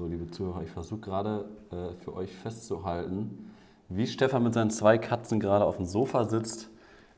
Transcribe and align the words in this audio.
So, 0.00 0.06
liebe 0.06 0.30
Zuhörer, 0.30 0.62
ich 0.62 0.70
versuche 0.70 1.00
gerade 1.00 1.44
äh, 1.70 1.92
für 2.02 2.14
euch 2.14 2.34
festzuhalten, 2.34 3.52
wie 3.90 4.06
Stefan 4.06 4.42
mit 4.42 4.54
seinen 4.54 4.70
zwei 4.70 4.96
Katzen 4.96 5.40
gerade 5.40 5.66
auf 5.66 5.76
dem 5.76 5.84
Sofa 5.84 6.24
sitzt. 6.24 6.70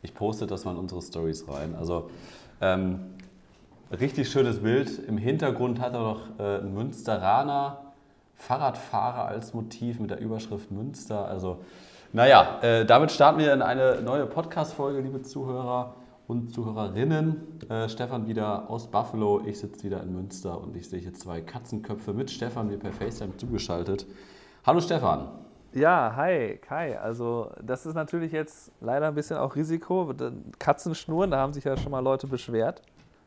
Ich 0.03 0.15
poste 0.15 0.49
das 0.49 0.65
mal 0.65 0.73
in 0.73 0.79
unsere 0.79 1.01
Stories 1.01 1.47
rein. 1.47 1.77
Also 1.77 2.11
ähm, 2.61 3.15
richtig 3.93 4.33
schönes 4.33 4.65
Bild. 4.65 4.99
Im 4.99 5.17
Hintergrund 5.17 5.79
hat 5.79 5.95
er 5.95 6.01
noch 6.01 6.23
äh, 6.41 6.59
einen 6.59 6.75
Münsteraner 6.75 7.93
Fahrradfahrer 8.35 9.27
als 9.27 9.55
Motiv 9.55 10.01
mit 10.01 10.11
der 10.11 10.19
Überschrift 10.19 10.73
Münster. 10.73 11.29
Also 11.29 11.59
naja, 12.13 12.59
äh, 12.63 12.85
damit 12.85 13.13
starten 13.13 13.39
wir 13.39 13.55
in 13.55 13.63
eine 13.63 14.03
neue 14.03 14.27
Podcast-Folge, 14.27 15.03
liebe 15.03 15.23
Zuhörer 15.23 15.95
und 16.27 16.53
Zuhörerinnen. 16.53 17.61
Äh, 17.69 17.89
Stefan 17.89 18.27
wieder 18.27 18.71
aus 18.71 18.91
Buffalo, 18.91 19.43
ich 19.45 19.59
sitze 19.59 19.85
wieder 19.85 20.03
in 20.03 20.15
Münster 20.15 20.61
und 20.61 20.77
ich 20.77 20.89
sehe 20.89 21.01
hier 21.01 21.15
zwei 21.15 21.41
Katzenköpfe 21.41 22.13
mit 22.13 22.31
Stefan 22.31 22.69
mir 22.69 22.79
per 22.79 22.93
FaceTime 22.93 23.37
zugeschaltet. 23.37 24.07
Hallo 24.65 24.81
Stefan. 24.81 25.29
Ja, 25.73 26.15
hi 26.15 26.59
Kai. 26.59 26.99
Also 27.01 27.51
das 27.63 27.87
ist 27.87 27.95
natürlich 27.95 28.33
jetzt 28.33 28.73
leider 28.81 29.09
ein 29.09 29.15
bisschen 29.15 29.39
auch 29.39 29.57
Risiko. 29.57 30.13
Katzenschnurren, 30.59 31.31
da 31.31 31.39
haben 31.39 31.53
sich 31.53 31.65
ja 31.65 31.77
schon 31.77 31.93
mal 31.93 32.01
Leute 32.01 32.27
beschwert. 32.27 32.83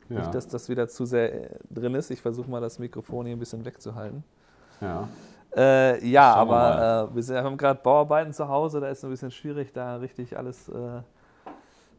Ja. 0.10 0.20
Nicht, 0.20 0.36
dass 0.36 0.48
das 0.48 0.70
wieder 0.70 0.88
zu 0.88 1.06
sehr 1.06 1.52
äh, 1.52 1.60
drin 1.72 1.96
ist. 1.96 2.12
Ich 2.12 2.22
versuche 2.22 2.50
mal 2.50 2.62
das 2.62 2.78
Mikrofon 2.78 3.26
hier 3.26 3.36
ein 3.36 3.40
bisschen 3.40 3.66
wegzuhalten. 3.66 4.24
Ja. 4.80 5.08
Äh, 5.56 6.06
ja, 6.06 6.34
Schauen 6.34 6.50
aber 6.50 7.10
wir, 7.14 7.22
äh, 7.22 7.28
wir 7.30 7.44
haben 7.44 7.58
gerade 7.58 7.80
Bauarbeiten 7.82 8.34
zu 8.34 8.48
Hause, 8.48 8.82
da 8.82 8.90
ist 8.90 9.00
es 9.00 9.04
ein 9.06 9.10
bisschen 9.10 9.32
schwierig, 9.32 9.72
da 9.74 9.96
richtig 9.96 10.38
alles, 10.38 10.68
äh, 10.68 11.02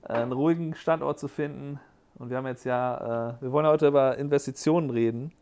einen 0.09 0.33
ruhigen 0.33 0.75
Standort 0.75 1.19
zu 1.19 1.29
finden. 1.29 1.81
Und 2.19 2.31
wir 2.31 2.37
haben 2.37 2.47
jetzt 2.47 2.65
ja, 2.65 3.37
äh, 3.39 3.43
wir 3.43 3.53
wollen 3.53 3.67
heute 3.67 3.89
über 3.89 4.17
Investitionen 4.19 4.91
reden. 4.91 5.33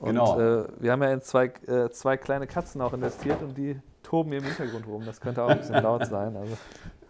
Und 0.00 0.10
genau. 0.10 0.38
Äh, 0.38 0.66
wir 0.78 0.92
haben 0.92 1.02
ja 1.02 1.12
in 1.12 1.22
zwei, 1.22 1.46
äh, 1.66 1.90
zwei 1.90 2.16
kleine 2.16 2.46
Katzen 2.46 2.80
auch 2.80 2.92
investiert 2.92 3.42
und 3.42 3.56
die 3.56 3.76
toben 4.02 4.30
hier 4.30 4.38
im 4.38 4.44
Hintergrund 4.44 4.86
rum. 4.86 5.02
Das 5.06 5.20
könnte 5.20 5.42
auch 5.42 5.48
ein 5.48 5.58
bisschen 5.58 5.82
laut 5.82 6.06
sein. 6.06 6.36
Also. 6.36 6.56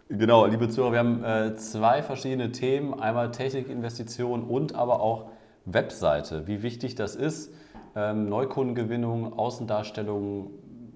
Genau, 0.07 0.45
liebe 0.45 0.69
Zuhörer, 0.69 0.91
wir 0.91 0.99
haben 0.99 1.57
zwei 1.57 2.03
verschiedene 2.03 2.51
Themen. 2.51 2.93
Einmal 2.99 3.31
Technikinvestitionen 3.31 4.47
und 4.47 4.75
aber 4.75 5.01
auch 5.01 5.25
Webseite. 5.65 6.47
Wie 6.47 6.61
wichtig 6.61 6.95
das 6.95 7.15
ist 7.15 7.51
ähm, 7.95 8.29
Neukundengewinnung, 8.29 9.37
Außendarstellung, 9.37 10.51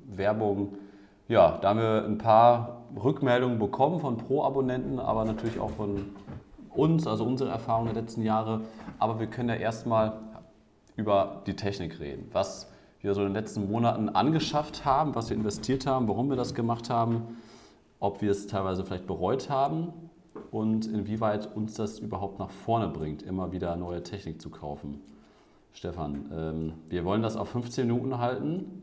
Werbung. 0.06 0.78
Ja, 1.30 1.60
da 1.62 1.70
haben 1.70 1.80
wir 1.80 2.06
ein 2.06 2.18
paar 2.18 2.86
Rückmeldungen 2.96 3.60
bekommen 3.60 4.00
von 4.00 4.18
Pro-Abonnenten, 4.18 5.00
aber 5.00 5.26
natürlich 5.26 5.60
auch 5.60 5.70
von 5.70 6.08
uns, 6.72 7.06
also 7.06 7.24
unsere 7.24 7.52
Erfahrungen 7.52 7.94
der 7.94 8.02
letzten 8.02 8.24
Jahre. 8.24 8.62
Aber 8.98 9.20
wir 9.20 9.28
können 9.28 9.50
ja 9.50 9.56
erstmal 9.56 10.14
über 10.96 11.44
die 11.46 11.56
Technik 11.56 12.00
reden, 12.00 12.30
was 12.32 12.72
wir 13.02 13.14
so 13.14 13.22
in 13.22 13.28
den 13.28 13.36
letzten 13.36 13.70
Monaten 13.70 14.10
angeschafft 14.10 14.86
haben, 14.86 15.14
was 15.14 15.30
wir 15.30 15.38
investiert 15.38 15.86
haben, 15.86 16.08
warum 16.08 16.32
wir 16.32 16.36
das 16.36 16.56
gemacht 16.56 16.90
haben, 16.90 17.38
ob 18.00 18.24
wir 18.24 18.32
es 18.32 18.48
teilweise 18.48 18.84
vielleicht 18.84 19.06
bereut 19.06 19.52
haben 19.52 19.94
und 20.50 20.88
inwieweit 20.88 21.56
uns 21.56 21.76
das 21.76 22.00
überhaupt 22.00 22.40
nach 22.40 22.50
vorne 22.50 22.88
bringt, 22.88 23.22
immer 23.22 23.52
wieder 23.52 23.76
neue 23.76 24.02
Technik 24.02 24.42
zu 24.42 24.50
kaufen. 24.50 25.00
Stefan, 25.74 26.26
ähm, 26.34 26.74
wir 26.90 27.06
wollen 27.06 27.22
das 27.22 27.38
auf 27.38 27.50
15 27.50 27.86
Minuten 27.86 28.18
halten. 28.18 28.82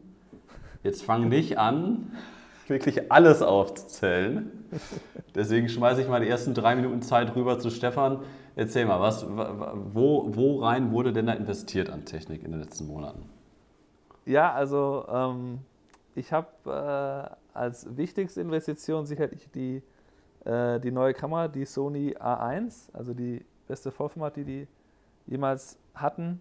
Jetzt 0.85 1.03
fang 1.03 1.29
nicht 1.29 1.59
an, 1.59 2.13
wirklich 2.69 3.11
alles 3.11 3.43
aufzuzählen. 3.43 4.51
Deswegen 5.35 5.69
schmeiße 5.69 6.03
ich 6.03 6.09
mal 6.09 6.21
die 6.21 6.29
ersten 6.29 6.55
drei 6.55 6.77
Minuten 6.77 7.03
Zeit 7.03 7.35
rüber 7.37 7.59
zu 7.59 7.71
Stefan. 7.71 8.21
Erzähl 8.55 8.87
mal, 8.87 9.01
was, 9.01 9.27
wo, 9.27 10.35
wo 10.35 10.61
rein 10.61 10.91
wurde 10.93 11.13
denn 11.13 11.27
da 11.27 11.33
investiert 11.33 11.91
an 11.91 12.05
Technik 12.05 12.43
in 12.43 12.53
den 12.53 12.61
letzten 12.61 12.87
Monaten? 12.87 13.29
Ja, 14.25 14.53
also 14.53 15.07
ähm, 15.09 15.61
ich 16.15 16.33
habe 16.33 16.49
äh, 16.67 17.57
als 17.57 17.97
wichtigste 17.97 18.41
Investition 18.41 19.07
sicherlich 19.07 19.51
die, 19.51 19.83
äh, 20.45 20.81
die 20.81 20.91
neue 20.91 21.15
Kamera, 21.15 21.49
die 21.49 21.67
Sony 21.67 22.17
A1, 22.17 22.93
also 22.93 23.15
die 23.15 23.45
beste 23.69 23.91
Vollformat, 23.91 24.37
die 24.37 24.45
die 24.45 24.69
jemals 25.27 25.79
hatten. 25.95 26.41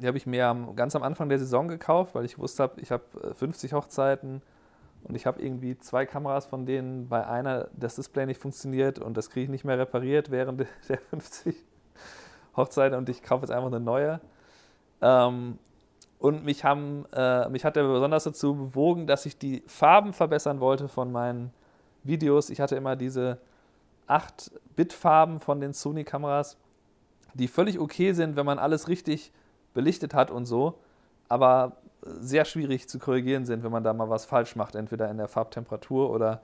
Die 0.00 0.06
habe 0.06 0.18
ich 0.18 0.26
mir 0.26 0.72
ganz 0.74 0.94
am 0.96 1.02
Anfang 1.02 1.28
der 1.28 1.38
Saison 1.38 1.68
gekauft, 1.68 2.14
weil 2.14 2.24
ich 2.24 2.38
wusste, 2.38 2.70
ich 2.76 2.90
habe 2.90 3.04
50 3.34 3.70
äh, 3.70 3.74
Hochzeiten 3.74 4.42
und 5.08 5.14
ich 5.14 5.26
habe 5.26 5.40
irgendwie 5.40 5.78
zwei 5.78 6.04
Kameras, 6.04 6.46
von 6.46 6.66
denen 6.66 7.08
bei 7.08 7.26
einer 7.26 7.68
das 7.74 7.94
Display 7.94 8.26
nicht 8.26 8.40
funktioniert 8.40 8.98
und 8.98 9.16
das 9.16 9.30
kriege 9.30 9.44
ich 9.44 9.50
nicht 9.50 9.64
mehr 9.64 9.78
repariert 9.78 10.30
während 10.30 10.66
der 10.88 10.98
50 10.98 11.56
Hochzeiten 12.56 12.98
und 12.98 13.08
ich 13.08 13.22
kaufe 13.22 13.42
jetzt 13.42 13.50
einfach 13.50 13.68
eine 13.68 13.80
neue. 13.80 14.20
Ähm, 15.00 15.58
und 16.18 16.44
mich, 16.44 16.64
haben, 16.64 17.04
äh, 17.12 17.48
mich 17.50 17.64
hat 17.64 17.76
er 17.76 17.86
besonders 17.86 18.24
dazu 18.24 18.54
bewogen, 18.54 19.06
dass 19.06 19.26
ich 19.26 19.38
die 19.38 19.62
Farben 19.66 20.12
verbessern 20.12 20.60
wollte 20.60 20.88
von 20.88 21.12
meinen 21.12 21.52
Videos. 22.02 22.48
Ich 22.48 22.60
hatte 22.60 22.74
immer 22.74 22.96
diese 22.96 23.38
8-Bit-Farben 24.08 25.40
von 25.40 25.60
den 25.60 25.72
Sony-Kameras, 25.72 26.56
die 27.34 27.48
völlig 27.48 27.78
okay 27.78 28.12
sind, 28.12 28.34
wenn 28.34 28.46
man 28.46 28.58
alles 28.58 28.88
richtig 28.88 29.30
belichtet 29.74 30.14
hat 30.14 30.30
und 30.30 30.46
so, 30.46 30.78
aber 31.28 31.76
sehr 32.20 32.44
schwierig 32.44 32.88
zu 32.88 32.98
korrigieren 32.98 33.44
sind, 33.44 33.62
wenn 33.62 33.72
man 33.72 33.84
da 33.84 33.92
mal 33.92 34.08
was 34.08 34.24
falsch 34.24 34.56
macht, 34.56 34.74
entweder 34.74 35.10
in 35.10 35.16
der 35.16 35.28
Farbtemperatur 35.28 36.10
oder 36.10 36.42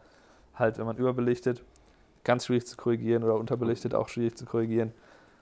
halt, 0.54 0.78
wenn 0.78 0.86
man 0.86 0.96
überbelichtet, 0.96 1.62
ganz 2.24 2.46
schwierig 2.46 2.66
zu 2.66 2.76
korrigieren 2.76 3.24
oder 3.24 3.36
unterbelichtet 3.36 3.94
auch 3.94 4.08
schwierig 4.08 4.36
zu 4.36 4.44
korrigieren. 4.44 4.92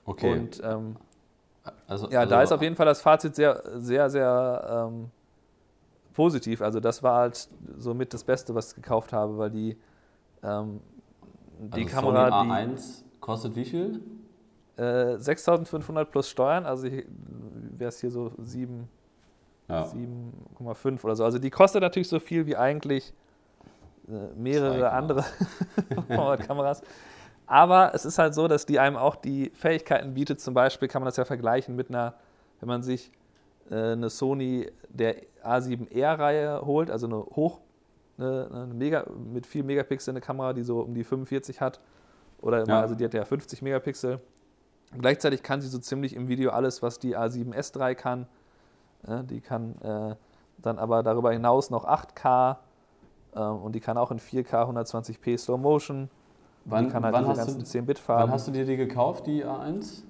Okay. 0.05 0.33
Und 0.33 0.63
ähm, 0.65 0.97
also, 1.87 2.09
ja, 2.11 2.21
also, 2.21 2.31
da 2.31 2.43
ist 2.43 2.53
auf 2.53 2.63
jeden 2.63 2.77
Fall 2.77 2.87
das 2.87 3.01
Fazit 3.01 3.35
sehr, 3.35 3.63
sehr, 3.77 4.09
sehr 4.09 4.89
ähm, 4.89 5.11
positiv. 6.15 6.63
Also 6.63 6.81
das 6.81 7.03
war 7.03 7.19
halt 7.21 7.49
somit 7.77 8.15
das 8.15 8.25
Beste, 8.25 8.55
was 8.55 8.71
ich 8.71 8.77
gekauft 8.77 9.13
habe, 9.13 9.37
weil 9.39 9.51
die, 9.51 9.77
ähm, 10.43 10.81
die 11.59 11.83
also 11.83 11.95
Kamera. 11.95 12.41
Sony 12.41 12.53
A1 12.53 13.03
kostet 13.21 13.57
wie 13.57 13.65
viel? 13.65 14.01
Äh, 14.77 15.19
6500 15.19 16.11
plus 16.11 16.31
Steuern, 16.31 16.65
also 16.65 16.89
wäre 16.91 17.89
es 17.89 18.01
hier 18.01 18.11
so 18.11 18.33
7, 18.39 18.89
ja. 19.71 19.85
7,5 19.85 21.05
oder 21.05 21.17
so. 21.17 21.25
Also 21.25 21.39
die 21.39 21.51
kostet 21.51 21.83
natürlich 21.83 22.09
so 22.09 22.19
viel 22.19 22.47
wie 22.47 22.57
eigentlich 22.57 23.13
äh, 24.09 24.13
mehrere 24.37 24.91
andere 24.91 25.25
Kameras. 26.47 26.83
Aber 27.47 27.93
es 27.95 28.05
ist 28.05 28.19
halt 28.19 28.35
so, 28.35 28.47
dass 28.47 28.65
die 28.67 28.79
einem 28.79 28.97
auch 28.97 29.17
die 29.17 29.51
Fähigkeiten 29.55 30.15
bietet. 30.15 30.41
Zum 30.41 30.55
Beispiel 30.55 30.89
kann 30.89 31.03
man 31.03 31.07
das 31.07 31.17
ja 31.17 31.25
vergleichen 31.25 31.75
mit 31.75 31.89
einer, 31.89 32.15
wenn 32.61 32.69
man 32.69 32.83
sich 32.83 33.11
äh, 33.71 33.93
eine 33.93 34.09
Sony 34.09 34.71
der 34.89 35.17
A7R-Reihe 35.45 36.63
holt, 36.65 36.91
also 36.91 37.07
eine 37.07 37.17
hoch, 37.17 37.61
eine, 38.19 38.49
eine 38.53 38.75
Mega, 38.75 39.05
mit 39.33 39.47
viel 39.47 39.65
Megapixel 39.65 40.13
eine 40.13 40.21
Kamera, 40.21 40.53
die 40.53 40.63
so 40.63 40.81
um 40.81 40.95
die 40.95 41.05
45 41.05 41.61
hat. 41.61 41.81
Oder 42.41 42.67
ja. 42.67 42.81
also 42.81 42.95
die 42.95 43.05
hat 43.05 43.15
ja 43.15 43.25
50 43.25 43.63
Megapixel. 43.63 44.21
Gleichzeitig 44.99 45.43
kann 45.43 45.61
sie 45.61 45.69
so 45.69 45.79
ziemlich 45.79 46.15
im 46.15 46.29
Video 46.29 46.51
alles, 46.51 46.83
was 46.83 46.99
die 46.99 47.17
A7S3 47.17 47.95
kann. 47.95 48.27
Die 49.03 49.41
kann 49.41 49.77
äh, 49.83 50.15
dann 50.59 50.79
aber 50.79 51.03
darüber 51.03 51.33
hinaus 51.33 51.71
noch 51.71 51.87
8K 51.87 52.57
äh, 53.35 53.41
und 53.41 53.75
die 53.75 53.81
kann 53.81 53.97
auch 53.97 54.11
in 54.11 54.19
4K 54.19 54.71
120p 54.71 55.39
Slow 55.39 55.59
Motion. 55.59 56.11
Wann, 56.65 56.85
die 56.85 56.91
kann 56.91 57.05
halt 57.05 57.15
wann 57.15 57.25
diese 57.25 57.37
ganzen 57.37 57.63
10-Bit-Farben. 57.63 58.25
Wann 58.25 58.33
hast 58.33 58.47
du 58.47 58.53
dir 58.53 58.67
die 58.67 58.77
gekauft, 58.77 59.27
die 59.27 59.45
A1? 59.45 60.03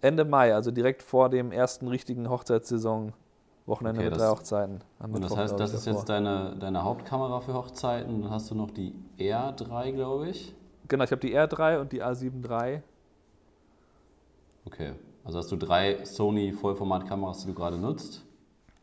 Ende 0.00 0.24
Mai, 0.24 0.54
also 0.54 0.70
direkt 0.70 1.02
vor 1.02 1.28
dem 1.28 1.50
ersten 1.50 1.88
richtigen 1.88 2.30
Hochzeitssaison. 2.30 3.12
Wochenende 3.66 4.00
okay, 4.00 4.10
mit 4.10 4.20
drei 4.20 4.28
Hochzeiten. 4.28 4.80
Und 5.00 5.24
das 5.24 5.36
heißt, 5.36 5.58
das 5.58 5.74
ist 5.74 5.88
davor. 5.88 5.98
jetzt 5.98 6.08
deine, 6.08 6.54
deine 6.60 6.84
Hauptkamera 6.84 7.40
für 7.40 7.52
Hochzeiten. 7.52 8.22
Dann 8.22 8.30
hast 8.30 8.48
du 8.48 8.54
noch 8.54 8.70
die 8.70 8.94
R3, 9.18 9.90
glaube 9.90 10.28
ich. 10.28 10.54
Genau, 10.86 11.02
ich 11.02 11.10
habe 11.10 11.20
die 11.20 11.36
R3 11.36 11.80
und 11.80 11.90
die 11.90 12.00
A7 12.00 12.48
III. 12.48 12.82
Okay, 14.66 14.92
also 15.24 15.38
hast 15.38 15.50
du 15.50 15.56
drei 15.56 16.04
Sony 16.04 16.52
Vollformatkameras, 16.52 17.40
die 17.40 17.48
du 17.48 17.54
gerade 17.54 17.76
nutzt? 17.76 18.25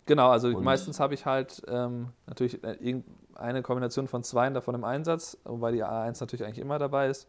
Genau, 0.06 0.30
also 0.30 0.50
Und 0.50 0.64
meistens 0.64 1.00
habe 1.00 1.14
ich 1.14 1.26
halt 1.26 1.62
ähm, 1.68 2.10
natürlich 2.28 2.64
äh, 2.64 3.02
eine 3.36 3.62
Kombination 3.62 4.08
von 4.08 4.24
zwei 4.24 4.50
davon 4.50 4.76
im 4.76 4.84
Einsatz, 4.84 5.38
wobei 5.46 5.72
die 5.72 5.84
A1 5.84 6.20
natürlich 6.20 6.44
eigentlich 6.46 6.60
immer 6.60 6.78
dabei 6.78 7.08
ist. 7.08 7.28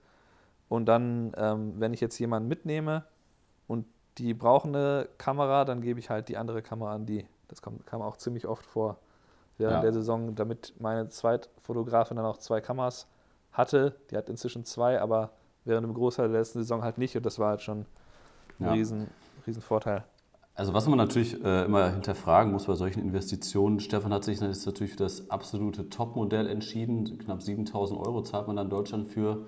Und 0.69 0.87
dann, 0.87 1.32
ähm, 1.37 1.75
wenn 1.78 1.93
ich 1.93 2.00
jetzt 2.00 2.19
jemanden 2.19 2.49
mitnehme 2.49 3.04
und 3.69 3.87
die 4.19 4.34
brauchen 4.34 4.75
eine 4.75 5.08
Kamera, 5.19 5.64
dann 5.64 5.82
gebe 5.82 6.00
ich 6.00 6.10
halt 6.10 6.28
die 6.28 6.37
andere 6.37 6.62
Kamera 6.62 6.94
an 6.94 7.06
die. 7.06 7.26
Das 7.49 7.62
kommt, 7.62 7.87
kam 7.87 8.02
auch 8.02 8.16
ziemlich 8.16 8.46
oft 8.46 8.64
vor 8.66 8.99
während 9.58 9.76
ja. 9.76 9.82
der 9.82 9.93
Saison, 9.93 10.34
damit 10.34 10.75
meine 10.81 11.08
Zweitfotografin 11.08 12.16
dann 12.16 12.26
auch 12.26 12.38
zwei 12.38 12.60
Kameras 12.60 13.06
hatte. 13.52 13.94
Die 14.10 14.16
hat 14.16 14.28
inzwischen 14.28 14.64
zwei, 14.64 15.00
aber 15.00 15.31
während 15.64 15.87
dem 15.87 15.94
Großteil 15.94 16.28
der 16.28 16.40
letzten 16.40 16.58
Saison 16.60 16.82
halt 16.82 16.99
nicht. 16.99 17.16
Und 17.16 17.25
das 17.25 17.38
war 17.38 17.50
halt 17.50 17.62
schon 17.62 17.87
ein 18.58 18.66
ja. 18.66 18.72
riesen, 18.72 19.08
riesen 19.46 19.62
Vorteil. 19.62 20.04
Also 20.56 20.72
was 20.72 20.86
man 20.86 20.98
natürlich 20.98 21.42
äh, 21.44 21.64
immer 21.64 21.90
hinterfragen 21.90 22.52
muss 22.52 22.66
bei 22.66 22.74
solchen 22.74 23.00
Investitionen, 23.00 23.80
Stefan 23.80 24.12
hat 24.12 24.22
sich 24.22 24.40
jetzt 24.40 24.66
natürlich 24.66 24.92
für 24.92 24.98
das 24.98 25.28
absolute 25.28 25.88
Topmodell 25.88 26.46
entschieden, 26.48 27.18
knapp 27.18 27.42
7000 27.42 27.98
Euro 27.98 28.22
zahlt 28.22 28.46
man 28.46 28.54
dann 28.54 28.66
in 28.66 28.70
Deutschland 28.70 29.08
für. 29.08 29.46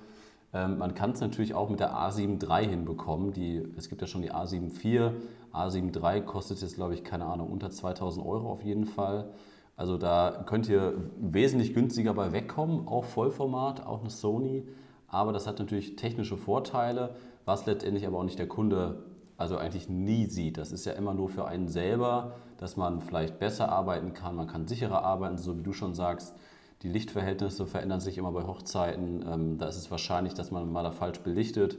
Ähm, 0.52 0.78
man 0.78 0.94
kann 0.94 1.12
es 1.12 1.20
natürlich 1.20 1.54
auch 1.54 1.70
mit 1.70 1.78
der 1.78 1.94
A7 1.94 2.42
III 2.42 2.66
hinbekommen. 2.66 3.32
Die, 3.32 3.62
es 3.76 3.88
gibt 3.88 4.00
ja 4.00 4.08
schon 4.08 4.22
die 4.22 4.32
A7 4.32 4.84
IV. 4.84 5.12
A7 5.52 5.94
III 5.94 6.22
kostet 6.22 6.60
jetzt, 6.60 6.74
glaube 6.74 6.94
ich, 6.94 7.04
keine 7.04 7.26
Ahnung, 7.26 7.52
unter 7.52 7.70
2000 7.70 8.26
Euro 8.26 8.50
auf 8.50 8.64
jeden 8.64 8.84
Fall. 8.84 9.30
Also 9.76 9.98
da 9.98 10.44
könnt 10.46 10.68
ihr 10.68 10.94
wesentlich 11.20 11.72
günstiger 11.72 12.14
bei 12.14 12.32
wegkommen, 12.32 12.88
auch 12.88 13.04
Vollformat, 13.04 13.86
auch 13.86 14.00
eine 14.00 14.10
Sony. 14.10 14.66
Aber 15.06 15.32
das 15.32 15.46
hat 15.46 15.60
natürlich 15.60 15.94
technische 15.94 16.36
Vorteile, 16.36 17.14
was 17.44 17.64
letztendlich 17.66 18.06
aber 18.08 18.18
auch 18.18 18.24
nicht 18.24 18.40
der 18.40 18.48
Kunde 18.48 19.04
also 19.36 19.58
eigentlich 19.58 19.88
nie 19.88 20.26
sieht. 20.26 20.58
Das 20.58 20.72
ist 20.72 20.84
ja 20.86 20.92
immer 20.92 21.14
nur 21.14 21.28
für 21.28 21.46
einen 21.46 21.68
selber, 21.68 22.36
dass 22.58 22.76
man 22.76 23.00
vielleicht 23.00 23.38
besser 23.38 23.68
arbeiten 23.70 24.14
kann, 24.14 24.36
man 24.36 24.46
kann 24.46 24.66
sicherer 24.66 25.02
arbeiten, 25.02 25.38
so 25.38 25.58
wie 25.58 25.62
du 25.62 25.72
schon 25.72 25.94
sagst. 25.94 26.34
Die 26.82 26.88
Lichtverhältnisse 26.88 27.66
verändern 27.66 28.00
sich 28.00 28.18
immer 28.18 28.32
bei 28.32 28.46
Hochzeiten. 28.46 29.24
Ähm, 29.26 29.58
da 29.58 29.66
ist 29.68 29.76
es 29.76 29.90
wahrscheinlich, 29.90 30.34
dass 30.34 30.50
man 30.50 30.70
mal 30.70 30.82
da 30.82 30.90
falsch 30.90 31.20
belichtet. 31.20 31.78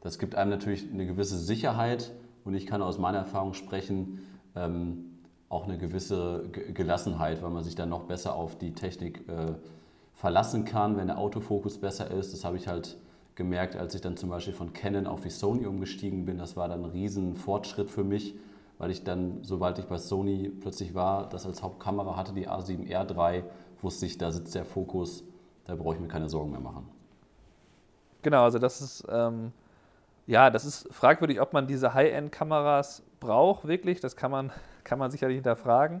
Das 0.00 0.18
gibt 0.18 0.34
einem 0.34 0.50
natürlich 0.50 0.90
eine 0.92 1.06
gewisse 1.06 1.38
Sicherheit 1.38 2.12
und 2.44 2.54
ich 2.54 2.66
kann 2.66 2.80
aus 2.82 2.98
meiner 2.98 3.18
Erfahrung 3.18 3.54
sprechen, 3.54 4.20
ähm, 4.54 5.16
auch 5.48 5.64
eine 5.64 5.78
gewisse 5.78 6.48
Gelassenheit, 6.50 7.42
weil 7.42 7.50
man 7.50 7.64
sich 7.64 7.74
dann 7.74 7.88
noch 7.88 8.04
besser 8.04 8.34
auf 8.34 8.56
die 8.56 8.72
Technik 8.72 9.28
äh, 9.28 9.54
verlassen 10.14 10.64
kann, 10.64 10.96
wenn 10.96 11.08
der 11.08 11.18
Autofokus 11.18 11.78
besser 11.78 12.10
ist. 12.10 12.32
Das 12.32 12.44
habe 12.44 12.56
ich 12.56 12.68
halt 12.68 12.96
gemerkt, 13.36 13.76
als 13.76 13.94
ich 13.94 14.00
dann 14.00 14.16
zum 14.16 14.30
Beispiel 14.30 14.54
von 14.54 14.72
Canon 14.72 15.06
auf 15.06 15.20
die 15.20 15.30
Sony 15.30 15.66
umgestiegen 15.66 16.24
bin. 16.24 16.38
Das 16.38 16.56
war 16.56 16.68
dann 16.68 16.84
ein 16.84 16.90
riesen 16.90 17.36
Fortschritt 17.36 17.90
für 17.90 18.02
mich, 18.02 18.34
weil 18.78 18.90
ich 18.90 19.04
dann, 19.04 19.38
sobald 19.42 19.78
ich 19.78 19.84
bei 19.84 19.98
Sony 19.98 20.50
plötzlich 20.60 20.94
war, 20.94 21.28
das 21.28 21.46
als 21.46 21.62
Hauptkamera 21.62 22.16
hatte, 22.16 22.32
die 22.32 22.48
A7R3, 22.48 23.44
wusste 23.82 24.06
ich, 24.06 24.18
da 24.18 24.32
sitzt 24.32 24.54
der 24.54 24.64
Fokus, 24.64 25.22
da 25.66 25.74
brauche 25.76 25.94
ich 25.94 26.00
mir 26.00 26.08
keine 26.08 26.28
Sorgen 26.28 26.50
mehr 26.50 26.60
machen. 26.60 26.88
Genau, 28.22 28.42
also 28.42 28.58
das 28.58 28.80
ist, 28.80 29.04
ähm, 29.10 29.52
ja, 30.26 30.50
das 30.50 30.64
ist 30.64 30.92
fragwürdig, 30.92 31.40
ob 31.40 31.52
man 31.52 31.66
diese 31.66 31.94
High-End-Kameras 31.94 33.02
braucht, 33.20 33.68
wirklich. 33.68 34.00
Das 34.00 34.16
kann 34.16 34.30
man, 34.30 34.50
kann 34.84 34.98
man 34.98 35.10
sicherlich 35.10 35.36
hinterfragen. 35.36 36.00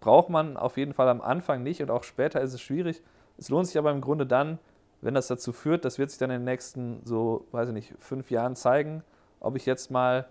Braucht 0.00 0.30
man 0.30 0.56
auf 0.56 0.78
jeden 0.78 0.94
Fall 0.94 1.08
am 1.08 1.20
Anfang 1.20 1.62
nicht 1.62 1.82
und 1.82 1.90
auch 1.90 2.02
später 2.02 2.40
ist 2.40 2.54
es 2.54 2.60
schwierig. 2.60 3.02
Es 3.38 3.50
lohnt 3.50 3.66
sich 3.66 3.78
aber 3.78 3.92
im 3.92 4.00
Grunde 4.00 4.26
dann, 4.26 4.58
wenn 5.02 5.14
das 5.14 5.26
dazu 5.26 5.52
führt, 5.52 5.84
das 5.84 5.98
wird 5.98 6.10
sich 6.10 6.18
dann 6.18 6.30
in 6.30 6.40
den 6.40 6.44
nächsten 6.44 7.02
so, 7.04 7.46
weiß 7.50 7.68
ich 7.68 7.74
nicht, 7.74 7.94
fünf 7.98 8.30
Jahren 8.30 8.56
zeigen, 8.56 9.02
ob 9.40 9.56
ich 9.56 9.66
jetzt 9.66 9.90
mal 9.90 10.26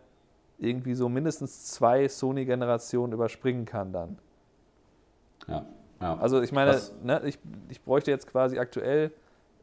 irgendwie 0.58 0.96
so 0.96 1.10
mindestens 1.10 1.66
zwei 1.66 2.08
Sony-Generationen 2.08 3.14
überspringen 3.14 3.66
kann 3.66 3.92
dann. 3.92 4.18
Ja, 5.48 5.66
ja. 6.02 6.18
Also 6.18 6.42
ich 6.42 6.52
meine, 6.52 6.80
ne, 7.04 7.22
ich, 7.26 7.38
ich 7.70 7.82
bräuchte 7.84 8.12
jetzt 8.12 8.28
quasi 8.28 8.60
aktuell, 8.60 9.12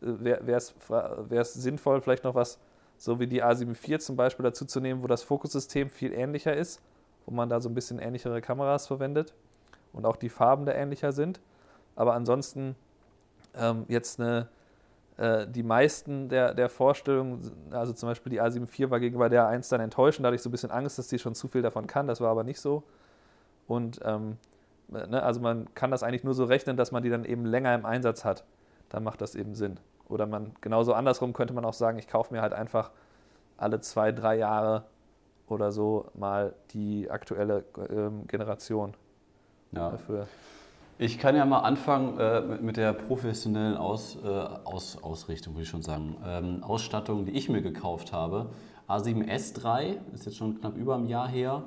äh, 0.02 0.06
wäre 0.06 0.60
es 1.40 1.54
sinnvoll, 1.54 2.00
vielleicht 2.00 2.24
noch 2.24 2.34
was 2.34 2.58
so 2.98 3.20
wie 3.20 3.28
die 3.28 3.42
A7 3.42 3.70
IV 3.70 4.00
zum 4.00 4.16
Beispiel 4.16 4.42
dazu 4.42 4.64
zu 4.64 4.80
nehmen, 4.80 5.02
wo 5.02 5.06
das 5.06 5.22
Fokussystem 5.22 5.88
viel 5.88 6.12
ähnlicher 6.12 6.54
ist, 6.54 6.82
wo 7.26 7.32
man 7.32 7.48
da 7.48 7.60
so 7.60 7.68
ein 7.68 7.74
bisschen 7.74 8.00
ähnlichere 8.00 8.40
Kameras 8.40 8.88
verwendet 8.88 9.34
und 9.92 10.04
auch 10.04 10.16
die 10.16 10.28
Farben 10.28 10.66
da 10.66 10.72
ähnlicher 10.72 11.12
sind. 11.12 11.40
Aber 11.94 12.14
ansonsten 12.14 12.74
ähm, 13.54 13.84
jetzt 13.88 14.20
eine, 14.20 14.48
die 15.48 15.64
meisten 15.64 16.28
der, 16.28 16.54
der 16.54 16.68
Vorstellungen, 16.68 17.50
also 17.72 17.92
zum 17.92 18.08
Beispiel 18.08 18.30
die 18.30 18.40
A7 18.40 18.62
IV 18.62 18.90
war 18.90 19.00
gegenüber 19.00 19.28
der 19.28 19.50
A1 19.50 19.68
dann 19.68 19.80
enttäuschend, 19.80 20.24
da 20.24 20.28
hatte 20.28 20.36
ich 20.36 20.42
so 20.42 20.48
ein 20.48 20.52
bisschen 20.52 20.70
Angst, 20.70 20.96
dass 20.96 21.08
die 21.08 21.18
schon 21.18 21.34
zu 21.34 21.48
viel 21.48 21.60
davon 21.62 21.88
kann, 21.88 22.06
das 22.06 22.20
war 22.20 22.30
aber 22.30 22.44
nicht 22.44 22.60
so. 22.60 22.84
Und 23.66 24.00
ähm, 24.04 24.36
ne, 24.88 25.20
also 25.22 25.40
man 25.40 25.74
kann 25.74 25.90
das 25.90 26.04
eigentlich 26.04 26.22
nur 26.22 26.34
so 26.34 26.44
rechnen, 26.44 26.76
dass 26.76 26.92
man 26.92 27.02
die 27.02 27.10
dann 27.10 27.24
eben 27.24 27.44
länger 27.44 27.74
im 27.74 27.84
Einsatz 27.84 28.24
hat. 28.24 28.44
Dann 28.90 29.02
macht 29.02 29.20
das 29.20 29.34
eben 29.34 29.54
Sinn. 29.54 29.80
Oder 30.08 30.26
man, 30.26 30.52
genauso 30.60 30.94
andersrum 30.94 31.32
könnte 31.32 31.52
man 31.52 31.64
auch 31.64 31.74
sagen, 31.74 31.98
ich 31.98 32.06
kaufe 32.06 32.32
mir 32.32 32.40
halt 32.40 32.52
einfach 32.52 32.92
alle 33.56 33.80
zwei, 33.80 34.12
drei 34.12 34.36
Jahre 34.36 34.84
oder 35.48 35.72
so 35.72 36.06
mal 36.14 36.54
die 36.70 37.10
aktuelle 37.10 37.64
ähm, 37.90 38.26
Generation 38.28 38.94
ja. 39.72 39.90
dafür. 39.90 40.28
Ich 41.00 41.20
kann 41.20 41.36
ja 41.36 41.44
mal 41.44 41.60
anfangen 41.60 42.18
äh, 42.18 42.40
mit 42.60 42.76
der 42.76 42.92
professionellen 42.92 43.76
Aus, 43.76 44.16
äh, 44.16 44.26
Aus, 44.26 45.00
Ausrichtung, 45.00 45.54
würde 45.54 45.62
ich 45.62 45.68
schon 45.68 45.82
sagen. 45.82 46.16
Ähm, 46.26 46.64
Ausstattung, 46.64 47.24
die 47.24 47.30
ich 47.30 47.48
mir 47.48 47.62
gekauft 47.62 48.12
habe. 48.12 48.50
A7S3 48.88 49.94
ist 50.12 50.26
jetzt 50.26 50.36
schon 50.36 50.58
knapp 50.58 50.76
über 50.76 50.96
ein 50.96 51.06
Jahr 51.06 51.28
her. 51.28 51.62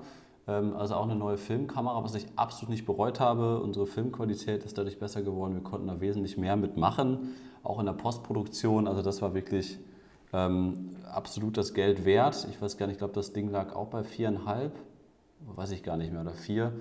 Ähm, 0.50 0.76
also 0.76 0.96
auch 0.96 1.06
eine 1.06 1.16
neue 1.16 1.38
Filmkamera, 1.38 2.04
was 2.04 2.14
ich 2.16 2.26
absolut 2.36 2.72
nicht 2.72 2.86
bereut 2.86 3.22
habe. 3.22 3.62
Unsere 3.62 3.88
Filmqualität 3.88 4.66
ist 4.66 4.78
dadurch 4.78 5.00
besser 5.00 5.22
geworden. 5.22 5.54
Wir 5.54 5.64
konnten 5.64 5.88
da 5.88 6.02
wesentlich 6.02 6.38
mehr 6.38 6.58
mitmachen, 6.58 7.36
auch 7.64 7.80
in 7.80 7.86
der 7.86 7.94
Postproduktion. 7.94 8.86
Also 8.86 9.02
das 9.02 9.22
war 9.22 9.34
wirklich 9.34 9.80
ähm, 10.34 10.90
absolut 11.10 11.56
das 11.56 11.74
Geld 11.74 12.04
wert. 12.04 12.48
Ich 12.52 12.62
weiß 12.62 12.78
gar 12.78 12.88
nicht, 12.88 12.96
ich 12.96 13.00
glaube, 13.00 13.14
das 13.14 13.32
Ding 13.32 13.50
lag 13.50 13.74
auch 13.74 13.88
bei 13.88 14.04
viereinhalb, 14.04 14.74
weiß 15.56 15.72
ich 15.72 15.84
gar 15.84 15.96
nicht 15.96 16.12
mehr, 16.12 16.20
oder 16.20 16.34
vier. 16.34 16.74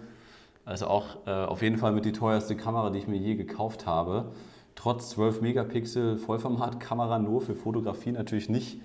Also 0.70 0.86
auch 0.86 1.26
äh, 1.26 1.30
auf 1.30 1.62
jeden 1.62 1.76
Fall 1.76 1.92
mit 1.92 2.04
die 2.04 2.12
teuerste 2.12 2.56
Kamera, 2.56 2.90
die 2.90 2.98
ich 2.98 3.08
mir 3.08 3.18
je 3.18 3.34
gekauft 3.34 3.86
habe. 3.86 4.32
Trotz 4.74 5.10
12 5.10 5.40
Megapixel 5.40 6.16
Vollformatkamera 6.16 7.18
nur 7.18 7.40
für 7.40 7.54
Fotografie 7.54 8.12
natürlich 8.12 8.48
nicht 8.48 8.80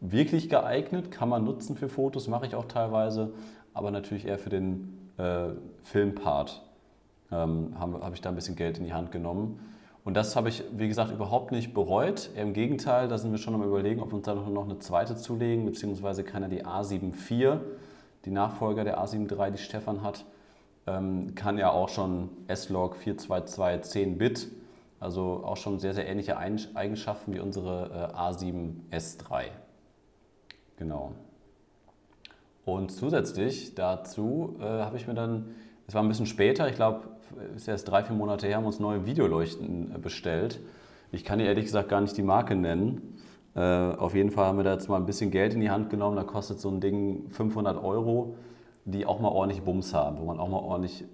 wirklich 0.00 0.48
geeignet. 0.48 1.10
Kann 1.10 1.28
man 1.28 1.44
nutzen 1.44 1.76
für 1.76 1.88
Fotos, 1.88 2.26
mache 2.26 2.46
ich 2.46 2.54
auch 2.54 2.64
teilweise 2.64 3.32
aber 3.76 3.90
natürlich 3.90 4.26
eher 4.26 4.38
für 4.38 4.48
den 4.48 5.10
äh, 5.18 5.48
Filmpart 5.82 6.62
ähm, 7.30 7.74
habe 7.78 8.00
hab 8.00 8.14
ich 8.14 8.22
da 8.22 8.30
ein 8.30 8.34
bisschen 8.34 8.56
Geld 8.56 8.78
in 8.78 8.84
die 8.84 8.94
Hand 8.94 9.12
genommen. 9.12 9.60
Und 10.02 10.14
das 10.14 10.34
habe 10.34 10.48
ich, 10.48 10.64
wie 10.72 10.88
gesagt, 10.88 11.12
überhaupt 11.12 11.52
nicht 11.52 11.74
bereut. 11.74 12.30
Im 12.36 12.54
Gegenteil, 12.54 13.06
da 13.06 13.18
sind 13.18 13.32
wir 13.32 13.38
schon 13.38 13.54
am 13.54 13.62
Überlegen, 13.62 14.00
ob 14.00 14.12
wir 14.12 14.14
uns 14.14 14.24
da 14.24 14.34
noch 14.34 14.64
eine 14.64 14.78
zweite 14.78 15.16
zulegen, 15.16 15.66
beziehungsweise 15.66 16.24
ja 16.24 16.48
die 16.48 16.64
A7 16.64 17.12
IV, 17.12 17.60
die 18.24 18.30
Nachfolger 18.30 18.82
der 18.84 18.98
A7 18.98 19.30
III, 19.30 19.52
die 19.52 19.58
Stefan 19.58 20.02
hat, 20.02 20.24
kann 20.86 21.58
ja 21.58 21.70
auch 21.70 21.88
schon 21.88 22.30
S-Log 22.46 22.96
422 22.96 23.90
10 23.90 24.18
Bit, 24.18 24.48
also 25.00 25.42
auch 25.44 25.56
schon 25.56 25.78
sehr, 25.80 25.94
sehr 25.94 26.06
ähnliche 26.06 26.36
Eigenschaften 26.38 27.34
wie 27.34 27.40
unsere 27.40 28.12
äh, 28.14 28.16
A7 28.16 28.74
S3. 28.92 29.46
Genau. 30.78 31.12
Und 32.64 32.90
zusätzlich 32.90 33.74
dazu 33.74 34.56
äh, 34.60 34.64
habe 34.64 34.96
ich 34.96 35.06
mir 35.06 35.14
dann, 35.14 35.54
es 35.86 35.94
war 35.94 36.02
ein 36.02 36.08
bisschen 36.08 36.26
später, 36.26 36.68
ich 36.68 36.74
glaube, 36.74 37.08
es 37.54 37.62
ist 37.62 37.68
erst 37.68 37.88
drei, 37.88 38.02
vier 38.02 38.16
Monate 38.16 38.46
her, 38.46 38.56
haben 38.56 38.66
uns 38.66 38.80
neue 38.80 39.06
Videoleuchten 39.06 39.94
äh, 39.94 39.98
bestellt. 39.98 40.60
Ich 41.12 41.24
kann 41.24 41.38
dir 41.38 41.46
ehrlich 41.46 41.66
gesagt 41.66 41.88
gar 41.88 42.00
nicht 42.00 42.16
die 42.16 42.22
Marke 42.22 42.56
nennen. 42.56 43.18
Äh, 43.54 43.60
auf 43.60 44.14
jeden 44.14 44.30
Fall 44.30 44.46
haben 44.46 44.58
wir 44.58 44.64
da 44.64 44.72
jetzt 44.72 44.88
mal 44.88 44.96
ein 44.96 45.06
bisschen 45.06 45.30
Geld 45.30 45.54
in 45.54 45.60
die 45.60 45.70
Hand 45.70 45.90
genommen. 45.90 46.16
Da 46.16 46.24
kostet 46.24 46.60
so 46.60 46.68
ein 46.68 46.80
Ding 46.80 47.28
500 47.30 47.82
Euro, 47.82 48.36
die 48.86 49.04
auch 49.04 49.20
mal 49.20 49.28
ordentlich 49.28 49.62
Bums 49.62 49.92
haben, 49.92 50.18
wo 50.18 50.24
man 50.24 50.40
auch 50.40 50.48
mal 50.48 50.58
ordentlich 50.58 51.04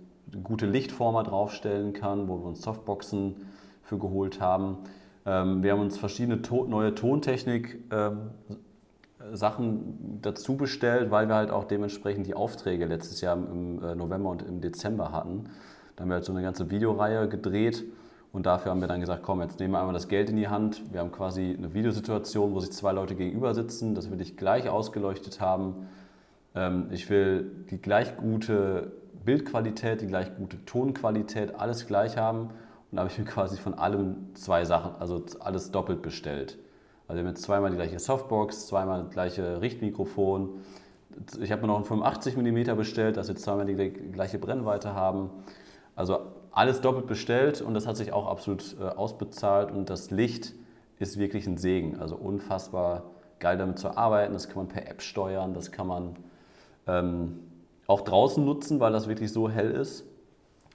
gute 0.44 0.66
Lichtformer 0.66 1.24
draufstellen 1.24 1.92
kann, 1.92 2.28
wo 2.28 2.38
wir 2.38 2.46
uns 2.46 2.62
Softboxen 2.62 3.46
für 3.82 3.98
geholt 3.98 4.40
haben. 4.40 4.78
Ähm, 5.26 5.62
wir 5.62 5.72
haben 5.72 5.80
uns 5.80 5.98
verschiedene 5.98 6.42
to 6.42 6.64
neue 6.64 6.94
Tontechnik 6.94 7.82
ähm, 7.90 8.30
dazu 10.20 10.56
bestellt, 10.56 11.10
weil 11.10 11.28
wir 11.28 11.34
halt 11.34 11.50
auch 11.50 11.64
dementsprechend 11.64 12.26
die 12.26 12.34
Aufträge 12.34 12.86
letztes 12.86 13.20
Jahr 13.20 13.36
im 13.36 13.82
äh, 13.82 13.94
November 13.94 14.30
und 14.30 14.42
im 14.42 14.60
Dezember 14.60 15.12
hatten. 15.12 15.44
Da 15.96 16.02
haben 16.02 16.10
wir 16.10 16.14
halt 16.16 16.24
so 16.24 16.32
eine 16.32 16.42
ganze 16.42 16.70
Videoreihe 16.70 17.28
gedreht 17.28 17.84
und 18.32 18.46
dafür 18.46 18.70
haben 18.70 18.80
wir 18.80 18.88
dann 18.88 19.00
gesagt, 19.00 19.22
komm, 19.22 19.40
jetzt 19.42 19.60
nehmen 19.60 19.74
wir 19.74 19.78
einmal 19.78 19.94
das 19.94 20.08
Geld 20.08 20.30
in 20.30 20.36
die 20.36 20.48
Hand. 20.48 20.82
Wir 20.92 21.00
haben 21.00 21.12
quasi 21.12 21.54
eine 21.56 21.72
Videosituation, 21.74 22.54
wo 22.54 22.60
sich 22.60 22.72
zwei 22.72 22.92
Leute 22.92 23.14
gegenüber 23.14 23.54
sitzen, 23.54 23.94
das 23.94 24.10
will 24.10 24.20
ich 24.20 24.36
gleich 24.36 24.68
ausgeleuchtet 24.68 25.40
haben. 25.40 25.86
Ähm, 26.54 26.88
ich 26.90 27.08
will 27.10 27.64
die 27.70 27.80
gleich 27.80 28.16
gute 28.16 28.92
Bildqualität, 29.24 30.00
die 30.00 30.06
gleich 30.06 30.34
gute 30.36 30.64
Tonqualität, 30.64 31.54
alles 31.54 31.86
gleich 31.86 32.16
haben. 32.16 32.48
Und 32.48 32.96
da 32.96 32.98
habe 33.00 33.10
ich 33.10 33.18
mir 33.18 33.24
quasi 33.30 33.56
von 33.56 33.74
allem 33.74 34.34
zwei 34.34 34.64
Sachen, 34.64 34.94
also 34.98 35.24
alles 35.40 35.70
doppelt 35.70 36.02
bestellt. 36.02 36.58
Also 37.08 37.18
wir 37.18 37.26
haben 37.26 37.34
jetzt 37.34 37.42
zweimal 37.42 37.70
die 37.70 37.76
gleiche 37.76 37.98
Softbox, 37.98 38.66
zweimal 38.68 39.02
das 39.02 39.10
gleiche 39.10 39.60
Richtmikrofon. 39.60 40.60
Ich 41.40 41.52
habe 41.52 41.62
mir 41.62 41.68
noch 41.68 41.78
ein 41.78 41.84
85 41.84 42.36
mm 42.36 42.76
bestellt, 42.76 43.16
dass 43.16 43.28
wir 43.28 43.36
zweimal 43.36 43.66
die 43.66 43.74
gleiche 43.90 44.38
Brennweite 44.38 44.94
haben. 44.94 45.30
Also 45.94 46.20
alles 46.52 46.80
doppelt 46.80 47.06
bestellt 47.06 47.60
und 47.60 47.74
das 47.74 47.86
hat 47.86 47.96
sich 47.96 48.12
auch 48.12 48.26
absolut 48.26 48.76
äh, 48.80 48.84
ausbezahlt 48.84 49.70
und 49.70 49.90
das 49.90 50.10
Licht 50.10 50.54
ist 50.98 51.18
wirklich 51.18 51.46
ein 51.46 51.58
Segen. 51.58 51.98
Also 51.98 52.16
unfassbar 52.16 53.04
geil 53.40 53.58
damit 53.58 53.78
zu 53.78 53.96
arbeiten. 53.96 54.32
Das 54.32 54.48
kann 54.48 54.58
man 54.58 54.68
per 54.68 54.88
App 54.88 55.02
steuern, 55.02 55.52
das 55.52 55.72
kann 55.72 55.86
man 55.86 56.16
ähm, 56.86 57.38
auch 57.86 58.02
draußen 58.02 58.44
nutzen, 58.44 58.80
weil 58.80 58.92
das 58.92 59.08
wirklich 59.08 59.32
so 59.32 59.48
hell 59.48 59.70
ist. 59.70 60.04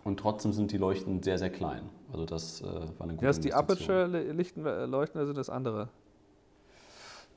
Und 0.03 0.19
trotzdem 0.19 0.53
sind 0.53 0.71
die 0.71 0.77
Leuchten 0.77 1.21
sehr, 1.21 1.37
sehr 1.37 1.49
klein. 1.49 1.89
Also 2.11 2.25
das 2.25 2.61
äh, 2.61 2.65
war 2.65 3.01
eine 3.01 3.13
gute 3.13 3.25
Ja, 3.25 3.29
ist 3.29 3.43
die 3.43 3.53
Aperture-Leuchten, 3.53 5.19
also 5.19 5.33
das 5.33 5.49
andere? 5.49 5.89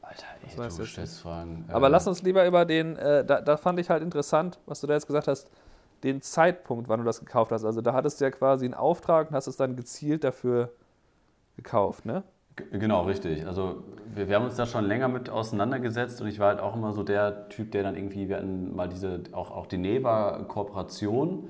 Alter, 0.03 0.25
ey, 0.43 0.57
das 0.57 0.77
du 0.77 0.85
stellst 0.85 1.21
Fragen. 1.21 1.65
Aber 1.69 1.87
äh, 1.87 1.91
lass 1.91 2.07
uns 2.07 2.23
lieber 2.23 2.47
über 2.47 2.65
den, 2.65 2.97
äh, 2.97 3.25
da, 3.25 3.41
da, 3.41 3.57
fand 3.57 3.79
ich 3.81 3.91
halt 3.91 4.03
interessant, 4.03 4.59
was 4.67 4.81
du 4.81 4.87
da 4.87 4.95
jetzt 4.95 5.07
gesagt 5.07 5.29
hast, 5.29 5.51
den 6.03 6.23
Zeitpunkt, 6.23 6.89
wann 6.89 7.01
du 7.01 7.07
das 7.07 7.21
gekauft 7.21 7.53
hast. 7.53 7.65
Also 7.65 7.81
da 7.81 7.93
hattest 7.93 8.21
du 8.21 8.25
ja 8.25 8.31
quasi 8.31 8.65
einen 8.65 8.75
Auftrag 8.75 9.29
und 9.31 9.37
hast 9.37 9.47
es 9.47 9.57
dann 9.57 9.77
gezielt 9.77 10.25
dafür 10.25 10.73
gekauft, 11.57 12.07
ne? 12.07 12.25
Genau, 12.57 13.03
richtig. 13.03 13.47
Also 13.47 13.85
wir, 14.15 14.29
wir, 14.29 14.37
haben 14.37 14.45
uns 14.45 14.57
da 14.57 14.67
schon 14.67 14.85
länger 14.85 15.09
mit 15.09 15.31
auseinandergesetzt 15.31 16.21
und 16.21 16.29
ich 16.29 16.39
war 16.39 16.49
halt 16.49 16.61
auch 16.61 16.75
immer 16.75 16.93
so 16.93 17.03
der 17.03 17.49
Typ, 17.49 17.71
der 17.73 17.83
dann 17.83 17.97
irgendwie, 17.97 18.29
wir 18.29 18.37
hatten 18.37 18.75
mal 18.75 18.89
diese, 18.89 19.23
auch, 19.33 19.51
auch 19.51 19.67
die 19.67 19.79
Neva-Kooperation 19.79 21.49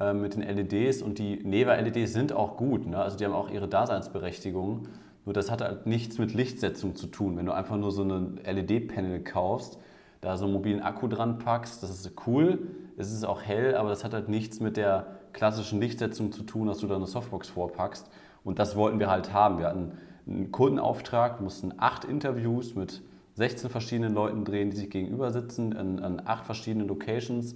äh, 0.00 0.12
mit 0.12 0.34
den 0.34 0.42
LEDs 0.42 1.02
und 1.02 1.18
die 1.18 1.36
Neva-LEDs 1.42 2.12
sind 2.12 2.32
auch 2.32 2.56
gut, 2.56 2.86
ne? 2.86 2.98
also 2.98 3.16
die 3.16 3.24
haben 3.24 3.32
auch 3.32 3.50
ihre 3.50 3.68
Daseinsberechtigung, 3.68 4.88
nur 5.24 5.32
das 5.32 5.50
hat 5.50 5.60
halt 5.60 5.86
nichts 5.86 6.18
mit 6.18 6.34
Lichtsetzung 6.34 6.96
zu 6.96 7.06
tun. 7.06 7.36
Wenn 7.36 7.46
du 7.46 7.52
einfach 7.52 7.76
nur 7.76 7.92
so 7.92 8.02
ein 8.02 8.40
LED-Panel 8.44 9.22
kaufst, 9.22 9.78
da 10.20 10.36
so 10.36 10.44
einen 10.44 10.54
mobilen 10.54 10.82
Akku 10.82 11.06
dran 11.06 11.38
packst, 11.38 11.82
das 11.82 11.90
ist 11.90 12.12
cool, 12.26 12.66
es 12.96 13.12
ist 13.12 13.24
auch 13.24 13.42
hell, 13.42 13.76
aber 13.76 13.88
das 13.88 14.04
hat 14.04 14.14
halt 14.14 14.28
nichts 14.28 14.60
mit 14.60 14.76
der 14.76 15.06
klassischen 15.32 15.80
Lichtsetzung 15.80 16.32
zu 16.32 16.42
tun, 16.42 16.66
dass 16.66 16.78
du 16.78 16.88
da 16.88 16.96
eine 16.96 17.06
Softbox 17.06 17.48
vorpackst 17.48 18.10
und 18.44 18.58
das 18.58 18.74
wollten 18.76 18.98
wir 18.98 19.10
halt 19.10 19.32
haben. 19.32 19.58
Wir 19.58 19.68
hatten 19.68 19.92
einen 20.26 20.52
Kundenauftrag, 20.52 21.40
mussten 21.40 21.72
acht 21.78 22.04
Interviews 22.04 22.74
mit 22.74 23.02
16 23.34 23.70
verschiedenen 23.70 24.14
Leuten 24.14 24.44
drehen, 24.44 24.70
die 24.70 24.76
sich 24.76 24.90
gegenüber 24.90 25.30
sitzen, 25.30 25.74
an, 25.76 25.98
an 25.98 26.22
acht 26.24 26.46
verschiedenen 26.46 26.88
Locations. 26.88 27.54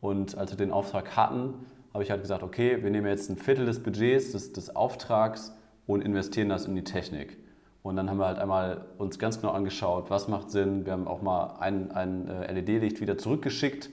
Und 0.00 0.36
als 0.36 0.50
wir 0.50 0.56
den 0.56 0.72
Auftrag 0.72 1.16
hatten, 1.16 1.54
habe 1.92 2.02
ich 2.02 2.10
halt 2.10 2.22
gesagt, 2.22 2.42
okay, 2.42 2.82
wir 2.82 2.90
nehmen 2.90 3.06
jetzt 3.06 3.30
ein 3.30 3.36
Viertel 3.36 3.66
des 3.66 3.82
Budgets, 3.82 4.32
des, 4.32 4.52
des 4.52 4.74
Auftrags 4.74 5.54
und 5.86 6.02
investieren 6.02 6.48
das 6.48 6.64
in 6.66 6.74
die 6.74 6.84
Technik. 6.84 7.38
Und 7.82 7.96
dann 7.96 8.08
haben 8.08 8.18
wir 8.18 8.26
halt 8.26 8.38
einmal 8.38 8.84
uns 8.98 9.18
ganz 9.18 9.40
genau 9.40 9.52
angeschaut, 9.52 10.08
was 10.08 10.28
macht 10.28 10.50
Sinn. 10.50 10.86
Wir 10.86 10.92
haben 10.92 11.08
auch 11.08 11.20
mal 11.20 11.56
ein, 11.58 11.90
ein 11.90 12.28
äh, 12.28 12.52
LED-Licht 12.52 13.00
wieder 13.00 13.18
zurückgeschickt, 13.18 13.90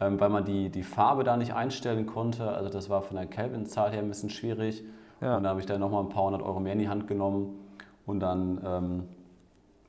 ähm, 0.00 0.20
weil 0.20 0.30
man 0.30 0.44
die, 0.44 0.70
die 0.70 0.84
Farbe 0.84 1.24
da 1.24 1.36
nicht 1.36 1.52
einstellen 1.52 2.06
konnte. 2.06 2.48
Also 2.52 2.70
das 2.70 2.88
war 2.88 3.02
von 3.02 3.16
der 3.16 3.26
Kelvin-Zahl 3.26 3.90
her 3.90 4.00
ein 4.00 4.08
bisschen 4.08 4.30
schwierig. 4.30 4.84
Ja. 5.20 5.36
Und 5.36 5.44
da 5.44 5.50
habe 5.50 5.60
ich 5.60 5.66
dann 5.66 5.80
nochmal 5.80 6.02
ein 6.02 6.08
paar 6.08 6.24
hundert 6.24 6.42
Euro 6.42 6.60
mehr 6.60 6.74
in 6.74 6.78
die 6.78 6.88
Hand 6.88 7.08
genommen. 7.08 7.58
Und 8.04 8.20
dann 8.20 8.60
ähm, 8.64 9.08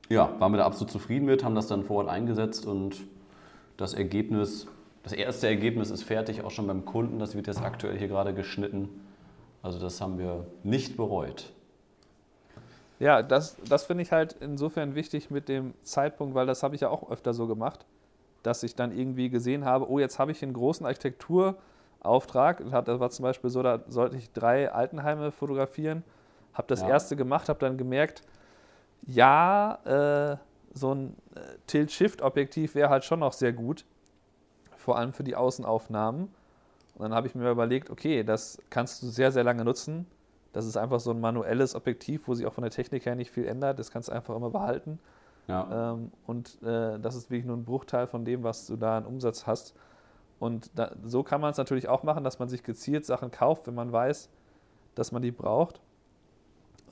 ja, 0.08 0.34
waren 0.38 0.52
wir 0.52 0.58
da 0.58 0.66
absolut 0.66 0.90
zufrieden 0.90 1.26
mit, 1.26 1.44
haben 1.44 1.54
das 1.54 1.66
dann 1.66 1.84
vor 1.84 1.98
Ort 1.98 2.08
eingesetzt 2.08 2.66
und 2.66 2.96
das 3.76 3.94
Ergebnis, 3.94 4.66
das 5.02 5.12
erste 5.12 5.46
Ergebnis 5.46 5.90
ist 5.90 6.02
fertig, 6.02 6.42
auch 6.42 6.50
schon 6.50 6.66
beim 6.66 6.84
Kunden. 6.84 7.18
Das 7.18 7.34
wird 7.34 7.46
jetzt 7.46 7.62
aktuell 7.62 7.96
hier 7.96 8.08
gerade 8.08 8.34
geschnitten. 8.34 8.88
Also 9.62 9.78
das 9.78 10.00
haben 10.00 10.18
wir 10.18 10.46
nicht 10.64 10.96
bereut. 10.96 11.52
Ja, 12.98 13.22
das, 13.22 13.56
das 13.68 13.84
finde 13.84 14.02
ich 14.02 14.10
halt 14.10 14.36
insofern 14.40 14.96
wichtig 14.96 15.30
mit 15.30 15.48
dem 15.48 15.74
Zeitpunkt, 15.82 16.34
weil 16.34 16.46
das 16.46 16.62
habe 16.64 16.74
ich 16.74 16.80
ja 16.80 16.88
auch 16.88 17.10
öfter 17.10 17.32
so 17.34 17.46
gemacht, 17.46 17.86
dass 18.42 18.62
ich 18.64 18.74
dann 18.74 18.96
irgendwie 18.96 19.30
gesehen 19.30 19.64
habe, 19.64 19.88
oh, 19.88 20.00
jetzt 20.00 20.18
habe 20.18 20.32
ich 20.32 20.42
einen 20.42 20.54
großen 20.54 20.84
Architektur- 20.84 21.56
Auftrag. 22.00 22.62
Das 22.70 23.00
war 23.00 23.10
zum 23.10 23.22
Beispiel 23.24 23.50
so, 23.50 23.62
da 23.62 23.80
sollte 23.88 24.16
ich 24.16 24.32
drei 24.32 24.70
Altenheime 24.70 25.32
fotografieren. 25.32 26.04
Habe 26.54 26.68
das 26.68 26.80
ja. 26.80 26.88
erste 26.88 27.16
gemacht, 27.16 27.48
habe 27.48 27.58
dann 27.58 27.76
gemerkt, 27.76 28.22
ja, 29.06 29.78
äh, 29.84 30.36
so 30.74 30.94
ein 30.94 31.16
äh, 31.34 31.40
Tilt-Shift-Objektiv 31.66 32.74
wäre 32.74 32.90
halt 32.90 33.04
schon 33.04 33.20
noch 33.20 33.32
sehr 33.32 33.52
gut, 33.52 33.84
vor 34.76 34.98
allem 34.98 35.12
für 35.12 35.24
die 35.24 35.36
Außenaufnahmen. 35.36 36.28
Und 36.94 37.02
dann 37.02 37.14
habe 37.14 37.26
ich 37.26 37.34
mir 37.34 37.50
überlegt, 37.50 37.90
okay, 37.90 38.24
das 38.24 38.58
kannst 38.70 39.02
du 39.02 39.06
sehr, 39.06 39.30
sehr 39.30 39.44
lange 39.44 39.64
nutzen. 39.64 40.06
Das 40.52 40.66
ist 40.66 40.76
einfach 40.76 40.98
so 40.98 41.12
ein 41.12 41.20
manuelles 41.20 41.74
Objektiv, 41.74 42.26
wo 42.26 42.34
sich 42.34 42.46
auch 42.46 42.52
von 42.52 42.62
der 42.62 42.70
Technik 42.70 43.06
her 43.06 43.14
nicht 43.14 43.30
viel 43.30 43.46
ändert. 43.46 43.78
Das 43.78 43.90
kannst 43.90 44.08
du 44.08 44.12
einfach 44.12 44.34
immer 44.34 44.50
behalten. 44.50 44.98
Ja. 45.46 45.92
Ähm, 45.92 46.10
und 46.26 46.60
äh, 46.62 46.98
das 46.98 47.14
ist 47.14 47.30
wirklich 47.30 47.46
nur 47.46 47.56
ein 47.56 47.64
Bruchteil 47.64 48.06
von 48.06 48.24
dem, 48.24 48.42
was 48.42 48.66
du 48.66 48.76
da 48.76 48.98
an 48.98 49.06
Umsatz 49.06 49.46
hast. 49.46 49.74
Und 50.38 50.70
da, 50.74 50.92
so 51.04 51.22
kann 51.22 51.40
man 51.40 51.50
es 51.50 51.58
natürlich 51.58 51.88
auch 51.88 52.02
machen, 52.02 52.24
dass 52.24 52.38
man 52.38 52.48
sich 52.48 52.62
gezielt 52.62 53.04
Sachen 53.04 53.30
kauft, 53.30 53.66
wenn 53.66 53.74
man 53.74 53.92
weiß, 53.92 54.28
dass 54.94 55.12
man 55.12 55.22
die 55.22 55.32
braucht. 55.32 55.80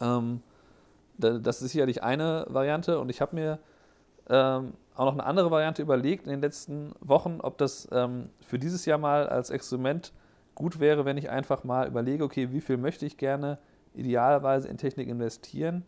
Ähm, 0.01 0.43
das 1.19 1.63
ist 1.63 1.73
sicherlich 1.73 2.03
eine 2.03 2.47
Variante 2.49 2.99
und 2.99 3.09
ich 3.09 3.21
habe 3.21 3.35
mir 3.35 3.59
ähm, 4.29 4.75
auch 4.95 5.07
noch 5.07 5.13
eine 5.13 5.25
andere 5.25 5.51
Variante 5.51 5.81
überlegt 5.83 6.27
in 6.27 6.31
den 6.31 6.41
letzten 6.41 6.93
Wochen, 7.01 7.39
ob 7.41 7.57
das 7.59 7.89
ähm, 7.93 8.29
für 8.41 8.59
dieses 8.59 8.85
Jahr 8.85 8.99
mal 8.99 9.29
als 9.29 9.51
Experiment 9.51 10.13
gut 10.55 10.81
wäre, 10.81 11.05
wenn 11.05 11.17
ich 11.17 11.31
einfach 11.31 11.65
mal 11.65 11.87
überlege, 11.87 12.25
okay, 12.25 12.51
wie 12.51 12.61
viel 12.61 12.77
möchte 12.77 13.07
ich 13.07 13.17
gerne 13.17 13.59
idealerweise 13.95 14.69
in 14.69 14.77
Technik 14.77 15.09
investieren 15.09 15.85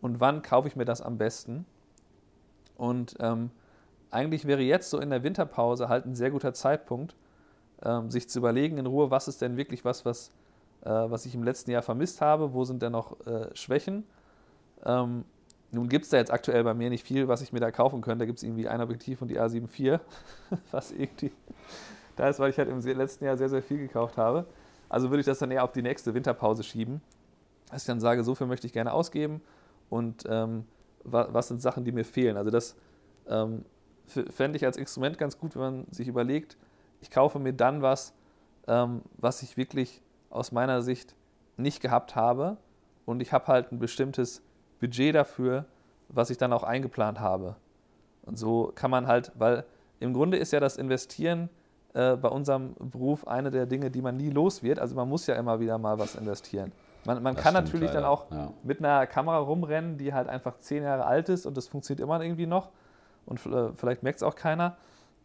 und 0.00 0.20
wann 0.20 0.42
kaufe 0.42 0.68
ich 0.68 0.76
mir 0.76 0.84
das 0.84 1.02
am 1.02 1.18
besten. 1.18 1.66
Und 2.76 3.16
ähm, 3.20 3.50
eigentlich 4.10 4.46
wäre 4.46 4.62
jetzt 4.62 4.90
so 4.90 4.98
in 4.98 5.10
der 5.10 5.22
Winterpause 5.22 5.88
halt 5.88 6.06
ein 6.06 6.14
sehr 6.14 6.30
guter 6.30 6.52
Zeitpunkt, 6.52 7.14
ähm, 7.82 8.10
sich 8.10 8.28
zu 8.28 8.38
überlegen 8.38 8.78
in 8.78 8.86
Ruhe, 8.86 9.10
was 9.10 9.28
ist 9.28 9.40
denn 9.40 9.56
wirklich 9.56 9.84
was, 9.84 10.04
was, 10.04 10.30
äh, 10.82 10.90
was 10.90 11.26
ich 11.26 11.34
im 11.34 11.42
letzten 11.42 11.70
Jahr 11.70 11.82
vermisst 11.82 12.20
habe, 12.20 12.52
wo 12.52 12.64
sind 12.64 12.82
denn 12.82 12.92
noch 12.92 13.24
äh, 13.26 13.54
Schwächen. 13.54 14.04
Ähm, 14.84 15.24
nun 15.72 15.88
gibt 15.88 16.04
es 16.04 16.10
da 16.10 16.16
jetzt 16.16 16.32
aktuell 16.32 16.64
bei 16.64 16.74
mir 16.74 16.90
nicht 16.90 17.06
viel, 17.06 17.28
was 17.28 17.42
ich 17.42 17.52
mir 17.52 17.60
da 17.60 17.70
kaufen 17.70 18.00
könnte. 18.00 18.20
Da 18.20 18.26
gibt 18.26 18.38
es 18.38 18.42
irgendwie 18.42 18.66
ein 18.66 18.80
Objektiv 18.80 19.22
und 19.22 19.28
die 19.28 19.40
A7 19.40 19.68
IV, 19.78 20.00
was 20.72 20.90
irgendwie 20.90 21.32
da 22.16 22.28
ist, 22.28 22.40
weil 22.40 22.50
ich 22.50 22.58
halt 22.58 22.68
im 22.68 22.80
letzten 22.80 23.24
Jahr 23.24 23.36
sehr, 23.36 23.48
sehr 23.48 23.62
viel 23.62 23.78
gekauft 23.78 24.16
habe. 24.16 24.46
Also 24.88 25.10
würde 25.10 25.20
ich 25.20 25.26
das 25.26 25.38
dann 25.38 25.52
eher 25.52 25.62
auf 25.62 25.72
die 25.72 25.82
nächste 25.82 26.12
Winterpause 26.14 26.64
schieben, 26.64 27.00
dass 27.70 27.82
ich 27.82 27.86
dann 27.86 28.00
sage, 28.00 28.24
so 28.24 28.34
viel 28.34 28.48
möchte 28.48 28.66
ich 28.66 28.72
gerne 28.72 28.92
ausgeben 28.92 29.40
und 29.88 30.24
ähm, 30.28 30.64
was 31.04 31.48
sind 31.48 31.62
Sachen, 31.62 31.84
die 31.84 31.92
mir 31.92 32.04
fehlen. 32.04 32.36
Also 32.36 32.50
das 32.50 32.76
ähm, 33.28 33.64
fände 34.10 34.56
ich 34.56 34.64
als 34.64 34.76
Instrument 34.76 35.18
ganz 35.18 35.38
gut, 35.38 35.54
wenn 35.54 35.62
man 35.62 35.86
sich 35.90 36.08
überlegt, 36.08 36.56
ich 37.00 37.10
kaufe 37.10 37.38
mir 37.38 37.52
dann 37.52 37.82
was, 37.82 38.14
ähm, 38.66 39.02
was 39.16 39.42
ich 39.42 39.56
wirklich 39.56 40.02
aus 40.28 40.52
meiner 40.52 40.82
Sicht 40.82 41.14
nicht 41.56 41.80
gehabt 41.80 42.16
habe 42.16 42.56
und 43.04 43.20
ich 43.20 43.32
habe 43.32 43.46
halt 43.46 43.72
ein 43.72 43.78
bestimmtes 43.78 44.42
Budget 44.80 45.14
dafür, 45.14 45.66
was 46.08 46.30
ich 46.30 46.38
dann 46.38 46.52
auch 46.52 46.62
eingeplant 46.62 47.20
habe. 47.20 47.56
Und 48.22 48.38
so 48.38 48.72
kann 48.74 48.90
man 48.90 49.06
halt, 49.06 49.32
weil 49.36 49.64
im 49.98 50.14
Grunde 50.14 50.36
ist 50.36 50.52
ja 50.52 50.60
das 50.60 50.76
Investieren 50.76 51.48
äh, 51.94 52.16
bei 52.16 52.28
unserem 52.28 52.74
Beruf 52.78 53.26
eine 53.26 53.50
der 53.50 53.66
Dinge, 53.66 53.90
die 53.90 54.02
man 54.02 54.16
nie 54.16 54.30
los 54.30 54.62
wird. 54.62 54.78
Also 54.78 54.94
man 54.94 55.08
muss 55.08 55.26
ja 55.26 55.34
immer 55.34 55.60
wieder 55.60 55.78
mal 55.78 55.98
was 55.98 56.14
investieren. 56.14 56.72
Man, 57.04 57.22
man 57.22 57.34
kann 57.34 57.54
natürlich 57.54 57.88
leider. 57.88 58.02
dann 58.02 58.10
auch 58.10 58.30
ja. 58.30 58.52
mit 58.62 58.78
einer 58.78 59.06
Kamera 59.06 59.38
rumrennen, 59.38 59.96
die 59.96 60.12
halt 60.12 60.28
einfach 60.28 60.58
zehn 60.58 60.82
Jahre 60.82 61.06
alt 61.06 61.28
ist 61.28 61.46
und 61.46 61.56
das 61.56 61.66
funktioniert 61.66 62.00
immer 62.04 62.20
irgendwie 62.20 62.46
noch 62.46 62.70
und 63.26 63.44
äh, 63.46 63.72
vielleicht 63.74 64.02
merkt 64.02 64.18
es 64.18 64.22
auch 64.22 64.34
keiner. 64.34 64.76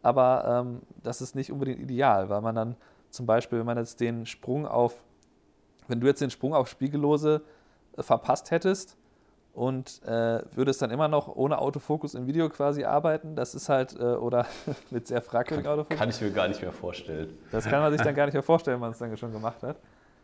Aber 0.02 0.62
ähm, 0.64 0.82
das 1.02 1.20
ist 1.20 1.34
nicht 1.34 1.50
unbedingt 1.50 1.80
ideal, 1.80 2.28
weil 2.28 2.40
man 2.40 2.54
dann 2.54 2.76
zum 3.10 3.26
Beispiel, 3.26 3.58
wenn 3.58 3.66
man 3.66 3.76
jetzt 3.76 4.00
den 4.00 4.26
Sprung 4.26 4.66
auf, 4.66 5.02
wenn 5.88 6.00
du 6.00 6.06
jetzt 6.06 6.20
den 6.20 6.30
Sprung 6.30 6.54
auf 6.54 6.68
Spiegellose 6.68 7.42
äh, 7.96 8.02
verpasst 8.02 8.50
hättest 8.50 8.96
und 9.52 10.02
äh, 10.04 10.42
würdest 10.54 10.82
dann 10.82 10.90
immer 10.90 11.08
noch 11.08 11.34
ohne 11.34 11.58
Autofokus 11.58 12.14
im 12.14 12.26
Video 12.26 12.48
quasi 12.50 12.84
arbeiten, 12.84 13.34
das 13.36 13.54
ist 13.54 13.68
halt, 13.68 13.98
äh, 13.98 14.02
oder 14.02 14.46
mit 14.90 15.06
sehr 15.06 15.22
fragwürdigen 15.22 15.70
Autofokus. 15.70 15.98
Kann 15.98 16.10
ich 16.10 16.20
mir 16.20 16.30
gar 16.30 16.46
nicht 16.48 16.62
mehr 16.62 16.72
vorstellen. 16.72 17.36
Das 17.50 17.64
kann 17.64 17.80
man 17.80 17.90
sich 17.92 18.02
dann 18.02 18.14
gar 18.14 18.26
nicht 18.26 18.34
mehr 18.34 18.42
vorstellen, 18.42 18.76
wenn 18.76 18.82
man 18.82 18.92
es 18.92 18.98
dann 18.98 19.16
schon 19.16 19.32
gemacht 19.32 19.62
hat. 19.62 19.78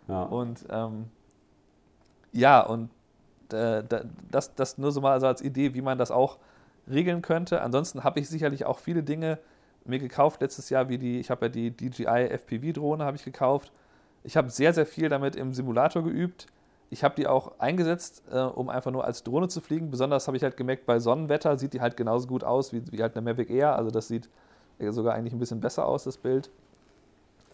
Ja. 0.07 0.23
Und 0.25 0.65
ähm, 0.71 1.07
ja, 2.33 2.61
und 2.61 2.91
das, 3.49 4.55
das 4.55 4.79
nur 4.79 4.93
so 4.93 5.03
mal 5.03 5.13
also 5.13 5.27
als 5.27 5.43
Idee, 5.43 5.75
wie 5.75 5.83
man 5.83 5.99
das 5.99 6.11
auch 6.11 6.39
regeln 6.91 7.23
könnte. 7.23 7.63
Ansonsten 7.63 8.05
habe 8.05 8.21
ich 8.21 8.29
sicherlich 8.29 8.65
auch 8.65 8.79
viele 8.79 9.03
Dinge 9.03 9.39
mir 9.85 9.99
gekauft 9.99 10.41
letztes 10.41 10.71
Jahr, 10.71 10.89
wie 10.89 10.99
die, 10.99 11.19
ich 11.19 11.31
habe 11.31 11.47
ja 11.47 11.49
die 11.49 11.71
DJI 11.71 12.29
FPV-Drohne 12.29 13.05
habe 13.05 13.17
ich 13.17 13.25
gekauft. 13.25 13.73
Ich 14.25 14.37
habe 14.37 14.51
sehr, 14.51 14.73
sehr 14.73 14.87
viel 14.87 15.09
damit 15.09 15.35
im 15.35 15.53
Simulator 15.53 16.05
geübt. 16.05 16.47
Ich 16.91 17.03
habe 17.03 17.15
die 17.17 17.27
auch 17.27 17.59
eingesetzt, 17.59 18.23
äh, 18.31 18.39
um 18.39 18.69
einfach 18.69 18.91
nur 18.93 19.05
als 19.05 19.25
Drohne 19.25 19.49
zu 19.49 19.61
fliegen. 19.61 19.91
Besonders 19.91 20.27
habe 20.27 20.37
ich 20.37 20.43
halt 20.43 20.57
gemerkt, 20.57 20.87
bei 20.87 21.01
Sonnenwetter 21.01 21.59
sieht 21.59 21.73
die 21.73 21.81
halt 21.81 21.97
genauso 21.97 22.29
gut 22.29 22.45
aus 22.45 22.73
wie, 22.73 22.83
wie 22.93 23.03
halt 23.03 23.17
eine 23.17 23.23
Mavic 23.23 23.51
Air. 23.51 23.77
Also 23.77 23.91
das 23.91 24.09
sieht 24.09 24.29
sogar 24.91 25.15
eigentlich 25.15 25.33
ein 25.33 25.39
bisschen 25.39 25.61
besser 25.61 25.87
aus, 25.87 26.05
das 26.05 26.17
Bild. 26.17 26.51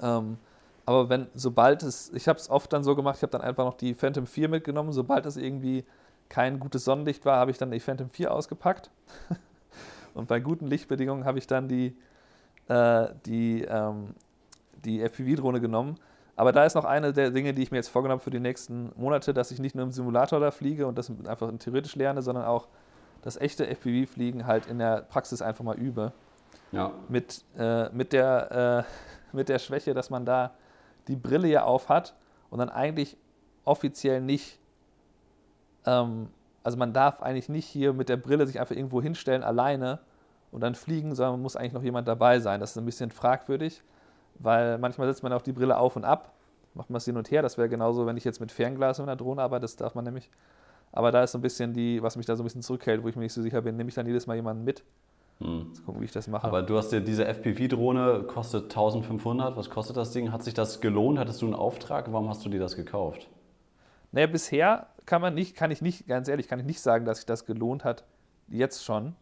Ähm, 0.01 0.39
aber 0.87 1.09
wenn, 1.09 1.27
sobald 1.35 1.83
es, 1.83 2.11
ich 2.15 2.29
habe 2.29 2.39
es 2.39 2.49
oft 2.49 2.73
dann 2.73 2.83
so 2.83 2.97
gemacht, 2.97 3.17
ich 3.17 3.23
habe 3.23 3.33
dann 3.33 3.43
einfach 3.43 3.65
noch 3.65 3.75
die 3.75 3.95
Phantom 3.95 4.27
4 4.27 4.49
mitgenommen, 4.49 4.93
sobald 4.93 5.27
es 5.27 5.37
irgendwie 5.37 5.85
kein 6.29 6.61
gutes 6.61 6.85
Sonnenlicht 6.85 7.25
war, 7.25 7.39
habe 7.39 7.51
ich 7.51 7.59
dann 7.59 7.71
die 7.71 7.81
Phantom 7.81 8.09
4 8.09 8.33
ausgepackt. 8.33 8.91
und 10.15 10.29
bei 10.29 10.41
guten 10.41 10.67
Lichtbedingungen 10.67 11.25
habe 11.25 11.39
ich 11.39 11.47
dann 11.47 11.69
die, 11.69 11.97
äh, 12.69 13.09
die, 13.27 13.63
ähm, 13.65 14.15
die 14.85 15.01
FPV-Drohne 15.03 15.61
genommen. 15.61 15.97
Aber 16.37 16.53
da 16.53 16.65
ist 16.65 16.75
noch 16.75 16.85
eine 16.85 17.13
der 17.13 17.31
Dinge, 17.31 17.53
die 17.53 17.63
ich 17.63 17.73
mir 17.73 17.79
jetzt 17.79 17.89
vorgenommen 17.89 18.21
habe 18.21 18.25
für 18.25 18.31
die 18.31 18.41
nächsten 18.41 18.93
Monate, 18.97 19.35
dass 19.35 19.51
ich 19.51 19.59
nicht 19.59 19.75
nur 19.75 19.85
im 19.85 19.91
Simulator 19.91 20.39
da 20.39 20.53
fliege 20.53 20.87
und 20.87 20.97
das 20.97 21.11
einfach 21.27 21.51
theoretisch 21.59 21.97
lerne, 21.97 22.23
sondern 22.23 22.45
auch 22.45 22.69
das 23.23 23.37
echte 23.37 23.67
FPV-Fliegen 23.67 24.47
halt 24.47 24.67
in 24.67 24.79
der 24.79 25.03
Praxis 25.03 25.43
einfach 25.43 25.65
mal 25.65 25.77
übe. 25.77 26.13
Ja. 26.71 26.93
Mit, 27.09 27.45
äh, 27.57 27.89
mit, 27.91 28.13
der, 28.13 28.85
äh, 29.33 29.37
mit 29.37 29.49
der 29.49 29.59
Schwäche, 29.59 29.95
dass 29.95 30.11
man 30.11 30.25
da 30.25 30.53
die 31.09 31.17
Brille 31.17 31.49
ja 31.49 31.65
auf 31.65 31.89
hat 31.89 32.15
und 32.51 32.59
dann 32.59 32.69
eigentlich 32.69 33.17
offiziell 33.65 34.21
nicht 34.21 34.61
ähm, 35.89 36.29
also 36.63 36.77
man 36.77 36.93
darf 36.93 37.23
eigentlich 37.23 37.49
nicht 37.49 37.67
hier 37.67 37.93
mit 37.95 38.09
der 38.09 38.19
Brille 38.19 38.47
sich 38.47 38.61
einfach 38.61 38.77
irgendwo 38.77 39.01
hinstellen 39.01 39.43
alleine 39.43 40.01
und 40.53 40.61
dann 40.61 40.75
fliegen, 40.75 41.15
sondern 41.15 41.35
man 41.35 41.43
muss 41.43 41.57
eigentlich 41.57 41.73
noch 41.73 41.83
jemand 41.83 42.07
dabei 42.07 42.41
sein. 42.41 42.61
Das 42.61 42.73
ist 42.73 42.77
ein 42.77 42.85
bisschen 42.85 43.11
fragwürdig, 43.11 43.83
weil 44.39 44.77
manchmal 44.79 45.09
setzt 45.09 45.23
man 45.23 45.33
auch 45.33 45.43
die 45.43 45.53
Brille 45.53 45.79
auf 45.79 45.97
und 45.97 46.05
ab, 46.05 46.33
macht 46.75 46.91
man 46.91 46.99
es 46.99 47.07
hin 47.07 47.17
und 47.17 47.31
her. 47.31 47.41
Das 47.43 47.57
wäre 47.57 47.69
genauso, 47.69 48.07
wenn 48.07 48.17
ich 48.19 48.25
jetzt 48.25 48.41
mit 48.41 48.53
Fernglas 48.53 48.99
in 48.99 49.05
einer 49.05 49.17
Drohne 49.17 49.43
arbeite, 49.43 49.63
das 49.63 49.77
darf 49.77 49.95
man 49.95 50.05
nämlich 50.05 50.31
Aber 50.93 51.11
da 51.11 51.23
ist 51.23 51.33
so 51.33 51.39
ein 51.39 51.43
bisschen 51.43 51.73
die, 51.73 52.03
was 52.03 52.17
mich 52.17 52.27
da 52.27 52.37
so 52.37 52.43
ein 52.43 52.45
bisschen 52.47 52.63
zurückhält, 52.63 53.03
wo 53.03 53.09
ich 53.09 53.17
mir 53.17 53.23
nicht 53.23 53.33
so 53.33 53.43
sicher 53.43 53.63
bin, 53.63 53.77
nehme 53.77 53.89
ich 53.89 53.95
dann 53.95 54.07
jedes 54.07 54.27
Mal 54.27 54.37
jemanden 54.37 54.65
mit. 54.65 54.85
Hm. 55.39 55.73
Mal 55.73 55.83
gucken, 55.87 56.01
wie 56.01 56.07
ich 56.07 56.13
das 56.13 56.29
mache. 56.29 56.47
Aber 56.47 56.63
du 56.63 56.77
hast 56.77 56.91
dir 56.91 57.01
diese 57.01 57.25
FPV-Drohne, 57.25 58.25
kostet 58.27 58.65
1500. 58.65 59.57
Was 59.57 59.71
kostet 59.71 59.97
das 59.97 60.11
Ding? 60.11 60.33
Hat 60.33 60.43
sich 60.43 60.55
das 60.55 60.81
gelohnt? 60.81 61.19
Hattest 61.19 61.41
du 61.41 61.47
einen 61.47 61.55
Auftrag? 61.55 62.13
Warum 62.13 62.29
hast 62.29 62.45
du 62.45 62.51
dir 62.51 62.61
das 62.61 62.77
gekauft? 62.77 63.29
Naja, 64.13 64.27
bisher 64.27 64.89
kann 65.07 65.23
man 65.23 65.35
nicht, 65.35 65.57
kann 65.57 65.71
ich 65.71 65.83
nicht, 65.83 66.07
ganz 66.07 66.29
ehrlich, 66.29 66.49
kann 66.49 66.61
ich 66.61 66.67
nicht 66.67 66.81
sagen, 66.81 67.05
dass 67.05 67.19
sich 67.19 67.27
das 67.27 67.47
gelohnt 67.47 67.85
hat. 67.85 68.05
Jetzt 68.49 68.85
schon. 68.85 69.17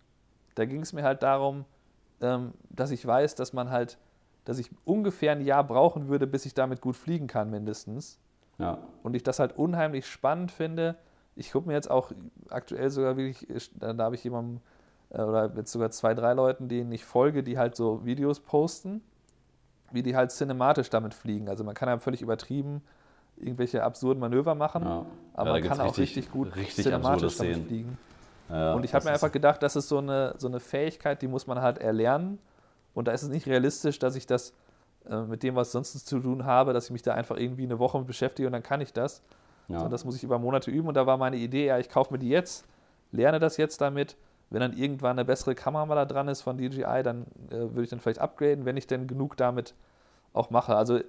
Da 0.55 0.65
ging 0.65 0.83
es 0.83 0.93
mir 0.93 1.03
halt 1.03 1.23
darum, 1.23 1.65
ähm, 2.21 2.55
dass 2.71 2.91
ich 2.91 3.07
weiß, 3.07 3.35
dass 3.35 3.53
man 3.53 3.71
halt, 3.71 3.99
dass 4.45 4.59
ich 4.59 4.71
ungefähr 4.85 5.33
ein 5.33 5.41
Jahr 5.41 5.65
brauchen 5.65 6.09
würde, 6.09 6.27
bis 6.27 6.47
ich 6.47 6.55
damit 6.55 6.81
gut 6.81 6.97
fliegen 6.97 7.27
kann, 7.27 7.51
mindestens. 7.51 8.19
Ja. 8.59 8.79
Und 9.03 9.15
ich 9.15 9.23
das 9.23 9.39
halt 9.39 9.57
unheimlich 9.57 10.07
spannend 10.07 10.51
finde. 10.51 10.97
Ich 11.35 11.53
gucke 11.53 11.69
mir 11.69 11.75
jetzt 11.75 11.91
auch 11.91 12.13
aktuell 12.49 12.91
sogar 12.91 13.17
wirklich, 13.17 13.47
da 13.79 13.97
habe 13.97 14.15
ich 14.15 14.25
jemanden, 14.25 14.63
äh, 15.11 15.23
oder 15.23 15.53
jetzt 15.57 15.73
sogar 15.73 15.91
zwei, 15.91 16.15
drei 16.15 16.33
Leuten, 16.33 16.69
denen 16.69 16.91
ich 16.93 17.05
folge, 17.05 17.43
die 17.43 17.59
halt 17.59 17.77
so 17.77 18.05
Videos 18.05 18.41
posten, 18.41 19.03
wie 19.93 20.03
die 20.03 20.17
halt 20.17 20.31
cinematisch 20.31 20.91
damit 20.91 21.15
fliegen. 21.15 21.49
Also 21.49 21.65
man 21.65 21.75
kann 21.75 21.89
ja 21.89 21.99
völlig 21.99 22.23
übertrieben 22.23 22.83
irgendwelche 23.39 23.83
absurden 23.83 24.21
Manöver 24.21 24.55
machen, 24.55 24.83
Ja. 24.85 25.07
aber 25.35 25.47
Ja, 25.49 25.53
man 25.55 25.63
kann 25.69 25.81
auch 25.81 25.87
richtig- 25.99 26.17
richtig 26.17 26.31
gut 26.33 26.57
richtig 26.57 26.85
cinematisch 26.85 27.37
damit 27.37 27.55
Szenen. 27.55 27.67
fliegen. 27.67 27.99
Ja, 28.49 28.75
und 28.75 28.85
ich 28.85 28.95
habe 28.95 29.05
mir 29.05 29.11
einfach 29.13 29.33
gedacht, 29.33 29.63
das 29.63 29.75
ist 29.77 29.89
so 29.89 29.99
eine, 29.99 30.35
so 30.39 30.47
eine 30.47 30.61
Fähigkeit, 30.61 31.21
die 31.21 31.27
muss 31.29 31.47
man 31.47 31.61
halt 31.61 31.79
erlernen. 31.79 32.39
Und 32.95 33.09
da 33.09 33.13
ist 33.13 33.23
es 33.23 33.29
nicht 33.29 33.47
realistisch, 33.47 33.99
dass 33.99 34.15
ich 34.17 34.27
das 34.27 34.53
äh, 35.11 35.21
mit 35.23 35.43
dem, 35.43 35.55
was 35.57 35.73
sonst 35.73 36.07
zu 36.07 36.19
tun 36.21 36.45
habe, 36.47 36.73
dass 36.73 36.87
ich 36.87 36.91
mich 36.93 37.03
da 37.03 37.15
einfach 37.15 37.37
irgendwie 37.37 37.65
eine 37.65 37.79
Woche 37.79 37.99
mit 37.99 38.07
beschäftige 38.07 38.47
und 38.49 38.53
dann 38.53 38.63
kann 38.63 38.81
ich 38.81 38.93
das. 38.93 39.23
Ja. 39.69 39.81
So, 39.81 39.89
das 39.89 40.05
muss 40.05 40.17
ich 40.17 40.23
über 40.25 40.39
Monate 40.39 40.71
üben. 40.71 40.89
Und 40.89 40.95
da 40.95 41.07
war 41.07 41.17
meine 41.17 41.37
Idee, 41.37 41.67
ja, 41.67 41.79
ich 41.79 41.89
kaufe 41.91 42.13
mir 42.13 42.19
die 42.19 42.29
jetzt, 42.29 42.65
lerne 43.13 43.39
das 43.41 43.57
jetzt 43.57 43.81
damit. 43.81 44.17
Wenn 44.49 44.61
dann 44.61 44.73
irgendwann 44.75 45.13
eine 45.19 45.25
bessere 45.25 45.57
Kamera 45.57 45.85
mal 45.87 45.97
da 45.97 46.05
dran 46.05 46.29
ist 46.29 46.41
von 46.43 46.57
DJI, 46.57 47.03
dann 47.03 47.27
äh, 47.51 47.55
würde 47.59 47.83
ich 47.83 47.91
dann 47.91 47.99
vielleicht 48.01 48.21
upgraden, 48.21 48.65
wenn 48.65 48.77
ich 48.77 48.87
denn 48.87 49.09
genug 49.09 49.37
damit 49.37 49.75
auch 50.33 50.51
mache. 50.51 50.77
Also 50.77 51.01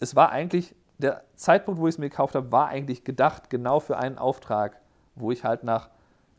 es 0.00 0.16
war 0.16 0.30
eigentlich, 0.30 0.74
der 0.98 1.22
Zeitpunkt, 1.36 1.80
wo 1.80 1.86
ich 1.86 1.94
es 1.94 1.98
mir 1.98 2.08
gekauft 2.10 2.34
habe, 2.34 2.50
war 2.52 2.68
eigentlich 2.68 3.04
gedacht 3.04 3.50
genau 3.50 3.80
für 3.80 3.98
einen 3.98 4.18
Auftrag, 4.18 4.80
wo 5.14 5.30
ich 5.30 5.44
halt 5.44 5.64
nach 5.64 5.90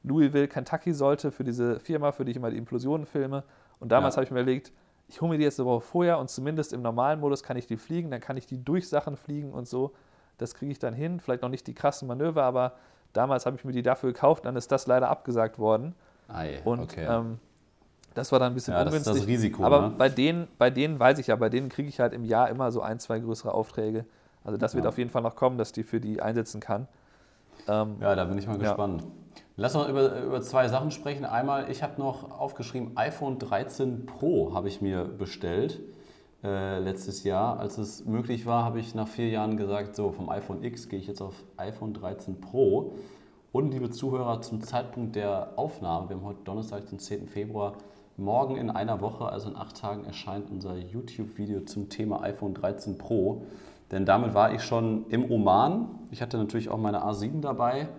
Louisville, 0.04 0.48
Kentucky 0.48 0.94
sollte 0.94 1.32
für 1.32 1.44
diese 1.44 1.80
Firma, 1.80 2.12
für 2.12 2.24
die 2.26 2.32
ich 2.32 2.38
immer 2.38 2.50
die 2.52 2.58
Implosionen 2.58 3.06
filme. 3.06 3.44
Und 3.80 3.92
damals 3.92 4.16
Ja. 4.16 4.18
habe 4.18 4.26
ich 4.26 4.32
mir 4.32 4.42
überlegt, 4.42 4.72
ich 5.08 5.22
hole 5.22 5.32
mir 5.32 5.38
die 5.38 5.44
jetzt 5.44 5.60
eine 5.60 5.68
Woche 5.68 5.82
vorher 5.82 6.20
und 6.20 6.30
zumindest 6.30 6.72
im 6.74 6.82
normalen 6.82 7.20
Modus 7.20 7.42
kann 7.44 7.58
ich 7.58 7.68
die 7.68 7.78
fliegen, 7.78 8.12
dann 8.12 8.22
kann 8.22 8.38
ich 8.38 8.46
die 8.46 8.64
durch 8.64 8.88
Sachen 8.88 9.18
fliegen 9.18 9.52
und 9.54 9.68
so. 9.68 9.94
Das 10.38 10.54
kriege 10.54 10.72
ich 10.72 10.80
dann 10.80 10.94
hin. 10.94 11.20
Vielleicht 11.20 11.42
noch 11.42 11.50
nicht 11.50 11.68
die 11.68 11.74
krassen 11.74 12.08
Manöver, 12.08 12.44
aber 12.44 12.74
damals 13.14 13.46
habe 13.46 13.56
ich 13.58 13.66
mir 13.66 13.72
die 13.72 13.82
dafür 13.82 14.14
gekauft, 14.14 14.46
dann 14.46 14.56
ist 14.56 14.72
das 14.72 14.88
leider 14.88 15.10
abgesagt 15.10 15.58
worden. 15.60 15.96
Ei, 16.28 16.62
Und 16.64 16.80
okay. 16.82 17.06
ähm, 17.10 17.40
das 18.14 18.32
war 18.32 18.40
dann 18.40 18.52
ein 18.54 18.56
bisschen 18.56 18.74
Ja, 18.74 18.84
das 18.86 18.94
ist 18.94 19.00
ungünstig. 19.08 19.24
das 19.24 19.28
Risiko, 19.28 19.64
Aber 19.64 19.82
ne? 19.90 19.96
bei, 19.98 20.10
denen, 20.10 20.48
bei 20.58 20.70
denen 20.70 21.00
weiß 21.00 21.18
ich 21.20 21.28
ja, 21.28 21.36
bei 21.36 21.50
denen 21.50 21.70
kriege 21.70 21.90
ich 21.90 22.00
halt 22.00 22.14
im 22.14 22.24
Jahr 22.24 22.50
immer 22.50 22.72
so 22.72 22.82
ein, 22.82 23.00
zwei 23.00 23.20
größere 23.20 23.54
Aufträge. 23.54 24.06
Also 24.44 24.58
das 24.58 24.74
wird 24.76 24.86
Ja. 24.86 24.90
auf 24.90 24.98
jeden 24.98 25.10
Fall 25.10 25.22
noch 25.22 25.36
kommen, 25.36 25.58
dass 25.58 25.72
die 25.72 25.84
für 25.84 26.00
die 26.00 26.22
einsetzen 26.22 26.60
kann. 26.62 26.88
Ähm, 27.68 27.98
Ja, 28.00 28.16
da 28.16 28.26
bin 28.26 28.38
ich 28.38 28.48
mal 28.48 28.54
Ja. 28.54 28.60
gespannt. 28.70 29.04
Lass 29.58 29.76
uns 29.76 29.90
über, 29.90 30.22
über 30.22 30.42
zwei 30.42 30.68
Sachen 30.70 30.92
sprechen. 30.92 31.26
Einmal, 31.26 31.70
ich 31.70 31.84
habe 31.84 32.00
noch 32.00 32.32
aufgeschrieben, 32.40 32.96
iPhone 32.96 33.38
13 33.40 34.06
Pro 34.06 34.54
habe 34.54 34.68
ich 34.70 34.82
mir 34.82 35.04
bestellt 35.04 35.80
äh, 36.42 36.80
letztes 36.80 37.26
Jahr. 37.26 37.60
Als 37.60 37.78
es 37.78 38.06
möglich 38.06 38.46
war, 38.46 38.64
habe 38.64 38.80
ich 38.80 38.96
nach 38.96 39.10
vier 39.10 39.28
Jahren 39.28 39.58
gesagt, 39.58 39.96
so 39.98 40.12
vom 40.14 40.30
iPhone 40.30 40.64
X 40.64 40.88
gehe 40.88 40.98
ich 41.00 41.08
jetzt 41.08 41.22
auf 41.22 41.36
iPhone 41.58 41.94
13 41.94 42.40
Pro. 42.40 42.94
Und 43.52 43.72
liebe 43.72 43.90
Zuhörer, 43.90 44.42
zum 44.42 44.62
Zeitpunkt 44.62 45.16
der 45.18 45.54
Aufnahme, 45.58 46.08
wir 46.08 46.16
haben 46.16 46.24
heute 46.24 46.40
Donnerstag, 46.46 46.86
den 46.88 47.00
10. 47.00 47.28
Februar, 47.28 47.74
morgen 48.16 48.56
in 48.56 48.70
einer 48.70 49.02
Woche, 49.02 49.26
also 49.28 49.50
in 49.50 49.58
acht 49.58 49.76
Tagen, 49.76 50.06
erscheint 50.06 50.50
unser 50.50 50.78
YouTube-Video 50.78 51.62
zum 51.62 51.90
Thema 51.90 52.22
iPhone 52.24 52.54
13 52.54 52.98
Pro. 52.98 53.44
Denn 53.92 54.06
damit 54.06 54.34
war 54.34 54.54
ich 54.54 54.62
schon 54.62 55.06
im 55.10 55.30
Oman. 55.30 55.88
Ich 56.12 56.22
hatte 56.22 56.38
natürlich 56.38 56.70
auch 56.70 56.78
meine 56.78 57.04
A7 57.04 57.42
dabei, 57.42 57.90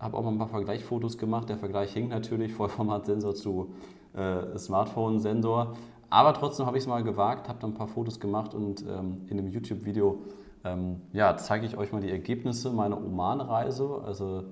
habe 0.00 0.16
auch 0.16 0.22
mal 0.22 0.30
ein 0.32 0.38
paar 0.38 0.48
Vergleichsfotos 0.48 1.18
gemacht. 1.18 1.48
Der 1.48 1.58
Vergleich 1.58 1.92
hing 1.92 2.08
natürlich, 2.08 2.52
Vollformatsensor 2.54 3.34
zu 3.34 3.74
äh, 4.14 4.58
Smartphone-Sensor. 4.58 5.74
Aber 6.10 6.32
trotzdem 6.34 6.66
habe 6.66 6.78
ich 6.78 6.84
es 6.84 6.88
mal 6.88 7.02
gewagt, 7.04 7.48
habe 7.48 7.58
dann 7.60 7.70
ein 7.70 7.74
paar 7.74 7.88
Fotos 7.88 8.18
gemacht 8.18 8.54
und 8.54 8.84
ähm, 8.88 9.22
in 9.28 9.36
dem 9.36 9.48
YouTube-Video 9.48 10.22
ähm, 10.64 11.02
ja, 11.12 11.36
zeige 11.36 11.66
ich 11.66 11.76
euch 11.76 11.92
mal 11.92 12.00
die 12.00 12.10
Ergebnisse 12.10 12.70
meiner 12.72 12.96
Oman-Reise. 12.96 14.00
Also 14.04 14.44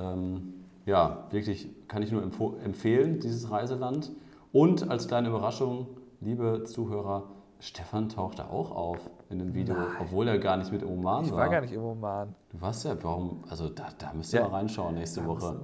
ähm, 0.00 0.54
ja, 0.86 1.24
wirklich 1.30 1.68
kann 1.88 2.02
ich 2.02 2.12
nur 2.12 2.22
empfo- 2.22 2.58
empfehlen, 2.62 3.18
dieses 3.20 3.50
Reiseland. 3.50 4.12
Und 4.52 4.90
als 4.90 5.08
kleine 5.08 5.28
Überraschung, 5.28 5.86
liebe 6.20 6.64
Zuhörer, 6.64 7.24
Stefan 7.60 8.08
tauchte 8.08 8.44
auch 8.48 8.70
auf 8.70 8.98
in 9.28 9.38
dem 9.38 9.54
Video, 9.54 9.74
Nein. 9.74 9.86
obwohl 10.00 10.26
er 10.28 10.38
gar 10.38 10.56
nicht 10.56 10.72
mit 10.72 10.82
im 10.82 10.90
Oman 10.90 11.24
ich 11.24 11.30
war. 11.30 11.38
war 11.40 11.48
gar 11.50 11.60
nicht 11.60 11.72
im 11.74 11.84
Oman. 11.84 12.34
Du 12.50 12.60
warst 12.60 12.84
ja, 12.84 12.96
warum? 13.02 13.44
Also 13.50 13.68
da, 13.68 13.88
da 13.98 14.12
müsst 14.14 14.32
ihr 14.32 14.40
Ja. 14.40 14.48
mal 14.48 14.56
reinschauen 14.56 14.94
nächste 14.94 15.24
Woche. 15.26 15.60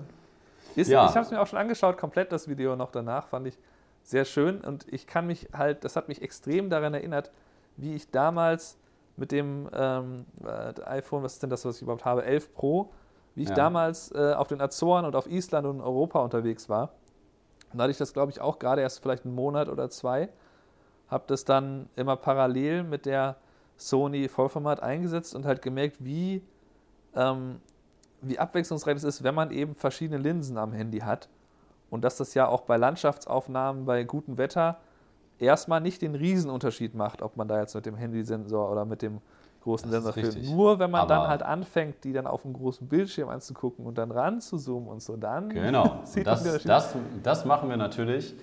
Ist, 0.75 0.89
Ja. 0.89 1.07
Ich 1.09 1.15
habe 1.15 1.25
es 1.25 1.31
mir 1.31 1.41
auch 1.41 1.47
schon 1.47 1.59
angeschaut, 1.59 1.97
komplett 1.97 2.31
das 2.33 2.49
Video 2.49 2.77
noch 2.77 2.91
danach, 2.91 3.29
fand 3.29 3.47
ich 3.47 3.59
sehr 4.03 4.25
schön. 4.27 4.61
Und 4.61 4.87
ich 4.93 5.07
kann 5.07 5.27
mich 5.27 5.49
halt, 5.55 5.85
das 5.85 5.97
hat 5.97 6.09
mich 6.09 6.21
extrem 6.23 6.69
daran 6.71 6.93
erinnert, 6.93 7.31
wie 7.77 7.95
ich 7.95 8.11
damals 8.11 8.79
mit 9.17 9.33
dem 9.33 9.69
ähm, 9.73 10.27
äh, 10.45 10.75
iPhone, 10.85 11.23
was 11.23 11.35
ist 11.35 11.43
denn 11.43 11.51
das, 11.51 11.65
was 11.65 11.77
ich 11.77 11.83
überhaupt 11.83 12.05
habe, 12.05 12.25
11 12.27 12.53
Pro, 12.55 12.93
wie 13.35 13.43
ich 13.45 13.49
Ja. 13.49 13.55
damals 13.55 14.13
äh, 14.13 14.35
auf 14.35 14.49
den 14.49 14.61
Azoren 14.61 15.07
und 15.07 15.17
auf 15.17 15.27
Island 15.27 15.67
und 15.67 15.77
in 15.77 15.81
Europa 15.83 16.21
unterwegs 16.21 16.69
war. 16.69 16.91
Und 17.73 17.79
da 17.79 17.85
hatte 17.85 17.91
ich 17.93 17.99
das, 17.99 18.13
glaube 18.13 18.31
ich, 18.31 18.41
auch 18.43 18.59
gerade 18.59 18.83
erst 18.83 19.01
vielleicht 19.01 19.25
einen 19.25 19.35
Monat 19.35 19.71
oder 19.71 19.89
zwei. 19.89 20.29
Habe 21.09 21.25
das 21.27 21.45
dann 21.45 21.89
immer 21.97 22.17
parallel 22.17 22.83
mit 22.83 23.07
der 23.07 23.37
Sony 23.77 24.29
Vollformat 24.29 24.83
eingesetzt 24.83 25.35
und 25.35 25.45
halt 25.47 25.63
gemerkt, 25.63 25.97
wie, 26.01 26.43
ähm, 27.15 27.61
wie 28.23 28.39
abwechslungsreich 28.39 28.97
es 28.97 29.05
ist, 29.05 29.23
wenn 29.23 29.35
man 29.35 29.51
eben 29.51 29.75
verschiedene 29.75 30.19
Linsen 30.19 30.59
am 30.59 30.73
Handy 30.73 31.01
hat. 31.01 31.29
Und 31.91 32.03
dass 32.03 32.17
das 32.17 32.35
ja 32.35 32.49
auch 32.49 32.63
bei 32.63 32.77
Landschaftsaufnahmen 32.77 33.85
bei 33.85 34.03
gutem 34.05 34.39
Wetter 34.39 34.79
erstmal 35.39 35.81
nicht 35.81 36.03
den 36.03 36.15
Riesenunterschied 36.15 36.95
macht, 36.95 37.23
ob 37.23 37.37
man 37.37 37.47
da 37.47 37.61
jetzt 37.61 37.75
mit 37.75 37.87
dem 37.87 37.95
Handysensor 37.97 38.71
oder 38.73 38.85
mit 38.85 39.03
dem 39.03 39.21
großen 39.63 39.91
Das 39.91 40.03
Sensor 40.05 40.13
filmt. 40.33 40.51
Nur 40.51 40.79
wenn 40.79 40.91
man 40.91 41.07
dann 41.07 41.19
Aber- 41.21 41.29
halt 41.29 41.43
anfängt, 41.43 42.03
die 42.05 42.13
dann 42.13 42.27
auf 42.27 42.43
dem 42.43 42.55
großen 42.55 42.89
Bildschirm 42.89 43.29
anzugucken 43.29 43.85
und 43.87 43.99
dann 43.99 44.11
ran 44.11 44.41
zu 44.41 44.57
zoomen 44.59 44.89
und 44.89 45.03
so, 45.03 45.17
dann 45.17 45.49
Genau, 45.51 46.01
sieht 46.05 46.27
das, 46.27 46.43
das, 46.63 46.95
das 47.23 47.45
machen 47.45 47.69
wir 47.69 47.77
natürlich. 47.77 48.35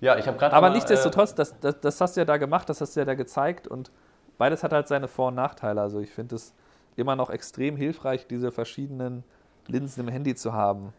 Ja, 0.00 0.16
ich 0.16 0.26
habe 0.26 0.38
gerade 0.38 0.54
Aber 0.54 0.68
mal, 0.68 0.74
nichtsdestotrotz, 0.74 1.34
das, 1.34 1.58
das, 1.60 1.80
das 1.80 2.00
hast 2.00 2.16
du 2.16 2.20
ja 2.20 2.24
da 2.24 2.36
gemacht, 2.36 2.68
das 2.68 2.80
hast 2.80 2.94
du 2.94 3.00
ja 3.00 3.04
da 3.06 3.14
gezeigt 3.14 3.66
und 3.66 3.90
beides 4.38 4.62
hat 4.62 4.72
halt 4.72 4.88
seine 4.88 5.08
Vor- 5.08 5.28
und 5.28 5.34
Nachteile. 5.34 5.80
Also 5.80 6.00
ich 6.00 6.10
finde 6.10 6.36
es 6.36 6.54
immer 6.96 7.16
noch 7.16 7.30
extrem 7.30 7.76
hilfreich, 7.76 8.26
diese 8.26 8.52
verschiedenen 8.52 9.24
Linsen 9.66 10.06
im 10.06 10.08
Handy 10.12 10.34
zu 10.34 10.52
haben. 10.52 10.92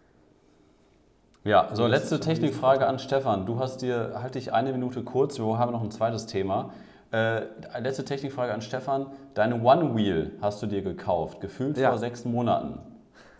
Äh, 1.46 1.50
ja, 1.52 1.70
so 1.74 1.84
das 1.84 1.92
letzte 1.92 2.20
Technikfrage 2.20 2.86
an 2.88 3.00
Stefan. 3.00 3.46
Du 3.46 3.60
hast 3.60 3.82
dir, 3.82 4.14
halte 4.22 4.38
dich 4.40 4.54
eine 4.54 4.72
Minute 4.74 5.04
kurz, 5.04 5.40
wir 5.40 5.58
haben 5.58 5.72
noch 5.72 5.84
ein 5.84 5.92
zweites 5.92 6.26
Thema. 6.26 6.72
Äh, 7.12 7.44
letzte 7.80 8.06
Technikfrage 8.06 8.54
an 8.54 8.62
Stefan. 8.62 9.08
Deine 9.34 9.62
One 9.64 9.96
Wheel 9.96 10.38
hast 10.42 10.62
du 10.62 10.68
dir 10.68 10.82
gekauft, 10.82 11.40
gefühlt 11.42 11.78
Ja. 11.78 11.90
vor 11.90 11.98
sechs 11.98 12.26
Monaten. 12.26 12.80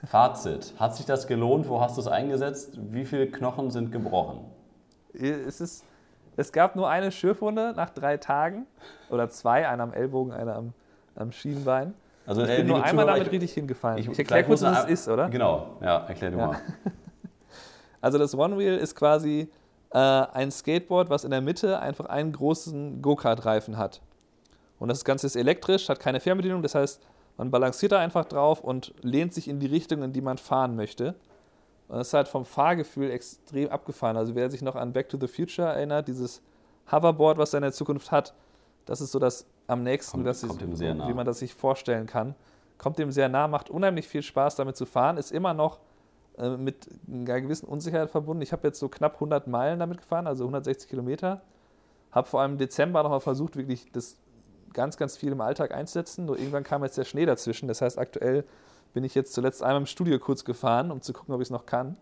Fazit, 0.06 0.74
hat 0.80 0.96
sich 0.96 1.06
das 1.06 1.28
gelohnt? 1.28 1.68
Wo 1.68 1.82
hast 1.82 1.98
du 1.98 2.02
es 2.02 2.08
eingesetzt? 2.08 2.80
Wie 2.82 3.06
viele 3.06 3.28
Knochen 3.28 3.70
sind 3.70 3.92
gebrochen? 3.92 4.46
Es, 5.14 5.62
ist, 5.62 5.86
es 6.38 6.52
gab 6.52 6.76
nur 6.76 6.90
eine 6.90 7.12
Schürfwunde 7.12 7.74
nach 7.76 7.90
drei 7.90 8.18
Tagen 8.18 8.66
oder 9.10 9.30
zwei, 9.30 9.68
eine 9.68 9.84
am 9.84 9.94
Ellbogen, 9.94 10.32
eine 10.34 10.56
am, 10.56 10.74
am 11.16 11.32
Schienbein. 11.32 11.94
Also, 12.26 12.44
Ich 12.44 12.50
äh, 12.50 12.58
bin 12.58 12.68
nur 12.68 12.84
einmal 12.84 13.06
Zuhörer, 13.06 13.18
damit 13.18 13.32
richtig 13.34 13.54
hingefallen. 13.54 13.98
Ich, 13.98 14.08
erkläre 14.08 14.28
vielleicht 14.28 14.48
kurz, 14.48 14.62
was 14.62 14.84
es 14.86 14.90
ist, 14.92 15.08
oder? 15.08 15.30
Genau, 15.30 15.78
ja, 15.82 16.06
erklär 16.06 16.32
du 16.32 16.38
Ja. 16.38 16.48
mal. 16.48 16.58
Also 18.02 18.18
das 18.18 18.34
One 18.34 18.58
Wheel 18.58 18.78
ist 18.78 18.96
quasi 18.96 19.50
äh, 19.92 19.98
ein 19.98 20.52
Skateboard, 20.52 21.10
was 21.10 21.26
in 21.26 21.32
der 21.32 21.42
Mitte 21.42 21.80
einfach 21.80 22.06
einen 22.06 22.32
großen 22.32 23.02
Go-Kart-Reifen 23.02 23.78
hat. 23.78 24.00
Und 24.80 24.88
das 24.88 25.04
Ganze 25.04 25.28
ist 25.28 25.36
elektrisch, 25.36 25.90
hat 25.90 26.00
keine 26.00 26.22
Fernbedienung, 26.22 26.62
das 26.62 26.76
heißt, 26.76 27.02
man 27.38 27.52
balanciert 27.52 27.92
da 27.92 28.00
einfach 28.00 28.24
drauf 28.24 28.62
und 28.64 28.94
lehnt 29.02 29.34
sich 29.34 29.50
in 29.50 29.60
die 29.60 29.66
Richtung, 29.68 30.02
in 30.04 30.14
die 30.14 30.22
man 30.22 30.38
fahren 30.38 30.78
möchte. 30.78 31.16
Und 31.90 31.98
das 31.98 32.08
ist 32.10 32.14
halt 32.14 32.28
vom 32.28 32.46
Fahrgefühl 32.46 33.10
extrem 33.12 33.70
abgefahren. 33.70 34.16
Also 34.16 34.36
wer 34.36 34.50
sich 34.50 34.62
noch 34.62 34.76
an 34.76 34.94
Back 34.94 35.10
to 35.10 35.18
the 35.20 35.28
Future 35.28 35.68
erinnert, 35.68 36.08
dieses 36.08 36.42
Hoverboard, 36.92 37.38
was 37.38 37.54
er 37.54 37.58
in 37.58 37.64
der 37.64 37.72
Zukunft 37.74 38.12
hat, 38.12 38.34
das 38.86 39.02
ist 39.02 39.12
so 39.12 39.20
das 39.20 39.46
am 39.68 39.84
nächsten, 39.84 40.18
Kommt- 40.18 40.26
was 40.28 40.42
kommt 40.48 40.62
ich, 40.62 40.80
wie 41.10 41.14
man 41.14 41.26
das 41.26 41.40
sich 41.40 41.54
vorstellen 41.54 42.06
kann. 42.08 42.36
Kommt 42.78 42.98
dem 42.98 43.12
sehr 43.12 43.28
nah, 43.28 43.48
macht 43.48 43.70
unheimlich 43.70 44.08
viel 44.08 44.22
Spaß 44.24 44.56
damit 44.56 44.78
zu 44.78 44.86
fahren, 44.86 45.18
ist 45.18 45.32
immer 45.32 45.54
noch 45.54 45.80
äh, 46.38 46.50
mit 46.58 46.88
einer 47.12 47.42
gewissen 47.42 47.68
Unsicherheit 47.68 48.10
verbunden. 48.10 48.42
Ich 48.42 48.52
habe 48.54 48.68
jetzt 48.68 48.80
so 48.80 48.88
knapp 48.88 49.16
100 49.16 49.48
Meilen 49.48 49.80
damit 49.80 49.98
gefahren, 49.98 50.28
also 50.28 50.44
160 50.46 50.90
Kilometer. 50.90 51.42
Habe 52.12 52.28
vor 52.28 52.42
allem 52.42 52.54
im 52.54 52.58
Dezember 52.58 53.04
nochmal 53.04 53.20
versucht, 53.20 53.58
wirklich 53.58 53.92
das 53.92 54.16
ganz, 54.74 54.96
ganz 54.98 55.18
viel 55.18 55.32
im 55.32 55.42
Alltag 55.42 55.74
einsetzen. 55.74 56.26
Nur 56.26 56.38
irgendwann 56.38 56.64
kam 56.64 56.84
jetzt 56.84 56.98
der 56.98 57.04
Schnee 57.04 57.26
dazwischen. 57.26 57.68
Das 57.68 57.82
heißt, 57.82 57.98
aktuell 58.00 58.46
bin 58.94 59.04
ich 59.04 59.16
jetzt 59.16 59.34
zuletzt 59.34 59.64
einmal 59.64 59.82
im 59.82 59.86
Studio 59.86 60.20
kurz 60.20 60.44
gefahren, 60.44 60.92
um 60.92 61.02
zu 61.02 61.14
gucken, 61.14 61.34
ob 61.34 61.42
ich 61.42 61.48
es 61.48 61.52
noch 61.52 61.66
kann. 61.66 61.98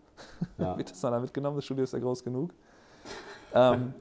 Ja. 0.56 0.66
Habe 0.68 0.82
ich 0.82 0.88
das 0.88 1.00
dann 1.00 1.20
mitgenommen? 1.20 1.56
Das 1.56 1.64
Studio 1.64 1.84
ist 1.84 1.92
ja 1.92 1.98
groß 1.98 2.24
genug. 2.24 2.50
ähm, 3.54 3.94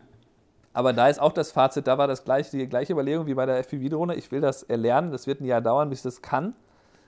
aber 0.73 0.93
da 0.93 1.07
ist 1.07 1.19
auch 1.19 1.31
das 1.31 1.51
Fazit, 1.51 1.87
da 1.87 1.97
war 1.97 2.07
das 2.07 2.23
gleiche, 2.23 2.55
die 2.55 2.67
gleiche 2.67 2.93
Überlegung 2.93 3.25
wie 3.25 3.33
bei 3.33 3.45
der 3.45 3.57
FPV-Drohne. 3.63 4.15
Ich 4.15 4.31
will 4.31 4.41
das 4.41 4.63
erlernen, 4.63 5.11
das 5.11 5.25
wird 5.25 5.41
ein 5.41 5.45
Jahr 5.45 5.61
dauern, 5.61 5.89
bis 5.89 5.99
ich 5.99 6.03
das 6.03 6.21
kann. 6.21 6.53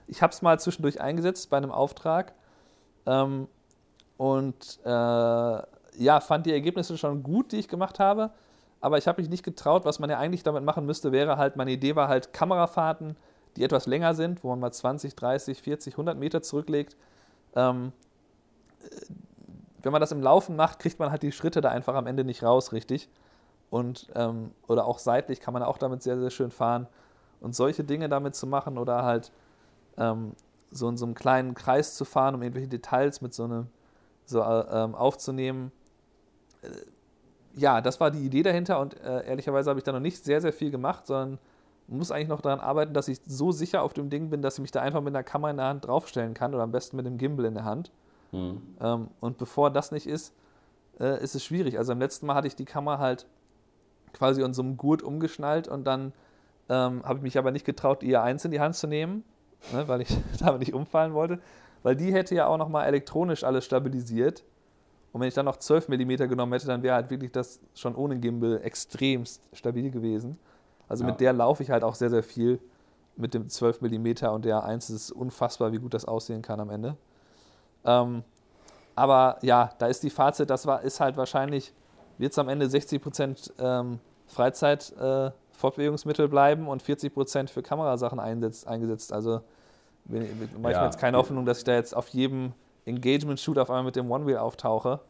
Ich 0.06 0.22
habe 0.22 0.32
es 0.32 0.42
mal 0.42 0.58
zwischendurch 0.58 1.00
eingesetzt 1.00 1.50
bei 1.50 1.56
einem 1.56 1.70
Auftrag 1.70 2.34
ähm, 3.06 3.46
und 4.16 4.80
äh, 4.84 4.88
ja, 4.88 6.20
fand 6.20 6.46
die 6.46 6.52
Ergebnisse 6.52 6.98
schon 6.98 7.22
gut, 7.22 7.52
die 7.52 7.58
ich 7.58 7.68
gemacht 7.68 8.00
habe. 8.00 8.30
Aber 8.80 8.98
ich 8.98 9.06
habe 9.06 9.20
mich 9.20 9.30
nicht 9.30 9.44
getraut, 9.44 9.84
was 9.84 9.98
man 9.98 10.10
ja 10.10 10.18
eigentlich 10.18 10.42
damit 10.42 10.64
machen 10.64 10.86
müsste, 10.86 11.12
wäre 11.12 11.36
halt, 11.36 11.56
meine 11.56 11.70
Idee 11.70 11.94
war 11.94 12.08
halt 12.08 12.32
Kamerafahrten, 12.32 13.16
die 13.56 13.64
etwas 13.64 13.86
länger 13.86 14.14
sind, 14.14 14.44
wo 14.44 14.48
man 14.50 14.60
mal 14.60 14.72
20, 14.72 15.14
30, 15.14 15.62
40, 15.62 15.94
100 15.94 16.18
Meter 16.18 16.42
zurücklegt. 16.42 16.96
Ähm, 17.54 17.92
wenn 19.82 19.92
man 19.92 20.00
das 20.00 20.12
im 20.12 20.22
Laufen 20.22 20.56
macht, 20.56 20.78
kriegt 20.78 20.98
man 20.98 21.10
halt 21.10 21.22
die 21.22 21.32
Schritte 21.32 21.60
da 21.60 21.70
einfach 21.70 21.94
am 21.94 22.06
Ende 22.06 22.24
nicht 22.24 22.42
raus, 22.42 22.72
richtig. 22.72 23.08
Und, 23.70 24.08
ähm, 24.14 24.52
oder 24.66 24.86
auch 24.86 24.98
seitlich 24.98 25.40
kann 25.40 25.54
man 25.54 25.62
auch 25.62 25.78
damit 25.78 26.02
sehr, 26.02 26.18
sehr 26.18 26.30
schön 26.30 26.50
fahren. 26.50 26.86
Und 27.40 27.54
solche 27.54 27.84
Dinge 27.84 28.08
damit 28.08 28.34
zu 28.34 28.46
machen 28.46 28.76
oder 28.76 29.04
halt 29.04 29.32
ähm, 29.96 30.32
so 30.70 30.88
in 30.88 30.96
so 30.96 31.06
einem 31.06 31.14
kleinen 31.14 31.54
Kreis 31.54 31.94
zu 31.94 32.04
fahren, 32.04 32.34
um 32.34 32.42
irgendwelche 32.42 32.68
Details 32.68 33.20
mit 33.20 33.32
so 33.32 33.44
einem 33.44 33.68
so 34.26 34.42
äh, 34.42 34.66
ähm, 34.70 34.94
aufzunehmen. 34.94 35.72
Äh, 36.62 36.68
ja, 37.54 37.80
das 37.80 37.98
war 38.00 38.10
die 38.10 38.24
Idee 38.24 38.42
dahinter 38.42 38.78
und 38.80 39.00
äh, 39.00 39.26
ehrlicherweise 39.26 39.70
habe 39.70 39.80
ich 39.80 39.84
da 39.84 39.92
noch 39.92 40.00
nicht 40.00 40.24
sehr, 40.24 40.40
sehr 40.40 40.52
viel 40.52 40.70
gemacht, 40.70 41.06
sondern 41.06 41.38
muss 41.90 42.10
eigentlich 42.10 42.28
noch 42.28 42.40
daran 42.40 42.60
arbeiten, 42.60 42.94
dass 42.94 43.08
ich 43.08 43.20
so 43.26 43.52
sicher 43.52 43.82
auf 43.82 43.92
dem 43.92 44.10
Ding 44.10 44.30
bin, 44.30 44.42
dass 44.42 44.54
ich 44.54 44.62
mich 44.62 44.70
da 44.70 44.80
einfach 44.80 45.00
mit 45.00 45.14
einer 45.14 45.24
Kamera 45.24 45.50
in 45.50 45.56
der 45.56 45.66
Hand 45.66 45.86
draufstellen 45.86 46.34
kann 46.34 46.54
oder 46.54 46.62
am 46.62 46.72
besten 46.72 46.96
mit 46.96 47.06
dem 47.06 47.18
Gimbal 47.18 47.46
in 47.46 47.54
der 47.54 47.64
Hand. 47.64 47.90
Mhm. 48.32 48.62
Ähm, 48.80 49.08
und 49.20 49.38
bevor 49.38 49.70
das 49.70 49.90
nicht 49.92 50.06
ist, 50.06 50.32
äh, 51.00 51.22
ist 51.22 51.34
es 51.34 51.44
schwierig. 51.44 51.78
Also 51.78 51.92
beim 51.92 52.00
letzten 52.00 52.26
Mal 52.26 52.34
hatte 52.34 52.46
ich 52.46 52.56
die 52.56 52.64
Kamera 52.64 52.98
halt 52.98 53.26
quasi 54.12 54.42
an 54.42 54.54
so 54.54 54.62
einem 54.62 54.76
Gurt 54.76 55.02
umgeschnallt 55.02 55.68
und 55.68 55.84
dann 55.84 56.12
ähm, 56.68 57.02
habe 57.04 57.18
ich 57.18 57.22
mich 57.22 57.38
aber 57.38 57.50
nicht 57.50 57.66
getraut, 57.66 58.02
die 58.02 58.16
eins 58.16 58.44
in 58.44 58.50
die 58.50 58.60
Hand 58.60 58.76
zu 58.76 58.86
nehmen, 58.86 59.24
ne, 59.72 59.88
weil 59.88 60.00
ich 60.00 60.16
damit 60.38 60.60
nicht 60.60 60.74
umfallen 60.74 61.14
wollte, 61.14 61.40
weil 61.82 61.96
die 61.96 62.12
hätte 62.12 62.34
ja 62.34 62.46
auch 62.46 62.58
nochmal 62.58 62.86
elektronisch 62.86 63.44
alles 63.44 63.64
stabilisiert. 63.64 64.44
Und 65.12 65.20
wenn 65.20 65.28
ich 65.28 65.34
dann 65.34 65.46
noch 65.46 65.56
12 65.56 65.88
mm 65.88 66.28
genommen 66.28 66.52
hätte, 66.52 66.68
dann 66.68 66.84
wäre 66.84 66.94
halt 66.94 67.10
wirklich 67.10 67.32
das 67.32 67.58
schon 67.74 67.96
ohne 67.96 68.16
Gimbal 68.18 68.60
extremst 68.62 69.42
stabil 69.52 69.90
gewesen. 69.90 70.38
Also 70.90 71.04
ja. 71.04 71.10
mit 71.10 71.20
der 71.20 71.32
laufe 71.32 71.62
ich 71.62 71.70
halt 71.70 71.84
auch 71.84 71.94
sehr, 71.94 72.10
sehr 72.10 72.24
viel 72.24 72.58
mit 73.16 73.32
dem 73.32 73.48
12 73.48 73.80
mm 73.80 74.26
und 74.26 74.44
der 74.44 74.64
1 74.64 74.90
ist 74.90 75.12
unfassbar, 75.12 75.72
wie 75.72 75.78
gut 75.78 75.94
das 75.94 76.04
aussehen 76.04 76.42
kann 76.42 76.58
am 76.58 76.68
Ende. 76.68 76.96
Ähm, 77.84 78.24
aber 78.96 79.38
ja, 79.42 79.70
da 79.78 79.86
ist 79.86 80.02
die 80.02 80.10
Fazit, 80.10 80.50
das 80.50 80.66
war, 80.66 80.82
ist 80.82 81.00
halt 81.00 81.16
wahrscheinlich 81.16 81.72
wird 82.18 82.32
es 82.32 82.38
am 82.38 82.48
Ende 82.48 82.68
60 82.68 83.00
Prozent 83.00 83.52
ähm, 83.58 84.00
Freizeit 84.26 84.92
äh, 84.98 85.30
Fortbewegungsmittel 85.52 86.28
bleiben 86.28 86.68
und 86.68 86.82
40 86.82 87.14
Prozent 87.14 87.50
für 87.50 87.62
Kamerasachen 87.62 88.18
einsetzt, 88.18 88.66
eingesetzt. 88.66 89.12
Also 89.12 89.40
mache 90.04 90.24
ich 90.24 90.50
ja. 90.52 90.80
mir 90.80 90.84
jetzt 90.84 90.98
keine 90.98 91.16
Hoffnung, 91.16 91.46
dass 91.46 91.58
ich 91.58 91.64
da 91.64 91.72
jetzt 91.72 91.96
auf 91.96 92.08
jedem 92.08 92.52
Engagement-Shoot 92.84 93.58
auf 93.58 93.70
einmal 93.70 93.84
mit 93.84 93.96
dem 93.96 94.10
One-Wheel 94.10 94.38
auftauche. 94.38 95.00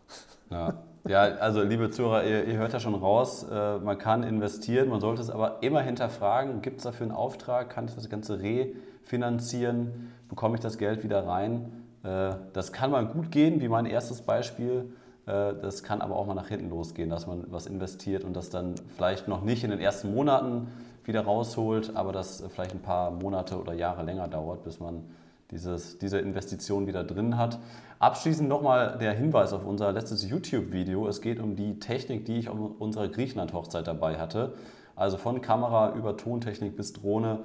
Ja. 0.50 0.74
ja, 1.08 1.22
also 1.22 1.62
liebe 1.62 1.90
Zuhörer, 1.90 2.24
ihr, 2.24 2.44
ihr 2.46 2.58
hört 2.58 2.72
ja 2.72 2.80
schon 2.80 2.94
raus, 2.94 3.46
äh, 3.50 3.78
man 3.78 3.98
kann 3.98 4.22
investieren, 4.22 4.88
man 4.88 5.00
sollte 5.00 5.22
es 5.22 5.30
aber 5.30 5.62
immer 5.62 5.80
hinterfragen, 5.80 6.62
gibt 6.62 6.78
es 6.78 6.84
dafür 6.84 7.06
einen 7.06 7.14
Auftrag, 7.14 7.70
kann 7.70 7.86
ich 7.86 7.94
das 7.94 8.08
Ganze 8.08 8.40
refinanzieren, 8.40 10.12
bekomme 10.28 10.56
ich 10.56 10.60
das 10.60 10.78
Geld 10.78 11.02
wieder 11.02 11.26
rein? 11.26 11.84
Äh, 12.02 12.34
das 12.52 12.72
kann 12.72 12.90
mal 12.90 13.06
gut 13.06 13.30
gehen, 13.30 13.60
wie 13.60 13.68
mein 13.68 13.86
erstes 13.86 14.22
Beispiel. 14.22 14.92
Äh, 15.26 15.54
das 15.60 15.82
kann 15.82 16.00
aber 16.00 16.16
auch 16.16 16.26
mal 16.26 16.34
nach 16.34 16.48
hinten 16.48 16.70
losgehen, 16.70 17.10
dass 17.10 17.26
man 17.26 17.44
was 17.50 17.66
investiert 17.66 18.24
und 18.24 18.34
das 18.34 18.50
dann 18.50 18.74
vielleicht 18.96 19.28
noch 19.28 19.42
nicht 19.42 19.64
in 19.64 19.70
den 19.70 19.80
ersten 19.80 20.14
Monaten 20.14 20.68
wieder 21.04 21.22
rausholt, 21.22 21.96
aber 21.96 22.12
das 22.12 22.44
vielleicht 22.50 22.72
ein 22.72 22.82
paar 22.82 23.10
Monate 23.10 23.58
oder 23.58 23.72
Jahre 23.72 24.02
länger 24.02 24.28
dauert, 24.28 24.64
bis 24.64 24.80
man 24.80 25.04
dieses, 25.50 25.98
diese 25.98 26.18
Investition 26.18 26.86
wieder 26.86 27.04
drin 27.04 27.36
hat. 27.36 27.58
Abschließend 27.98 28.48
nochmal 28.48 28.98
der 28.98 29.12
Hinweis 29.12 29.52
auf 29.52 29.66
unser 29.66 29.92
letztes 29.92 30.28
YouTube-Video. 30.28 31.06
Es 31.06 31.20
geht 31.20 31.40
um 31.40 31.56
die 31.56 31.78
Technik, 31.78 32.24
die 32.24 32.38
ich 32.38 32.48
auf 32.48 32.58
unserer 32.78 33.08
Griechenland-Hochzeit 33.08 33.86
dabei 33.86 34.18
hatte. 34.18 34.54
Also 34.96 35.16
von 35.16 35.40
Kamera 35.40 35.94
über 35.94 36.16
Tontechnik 36.16 36.76
bis 36.76 36.92
Drohne. 36.92 37.40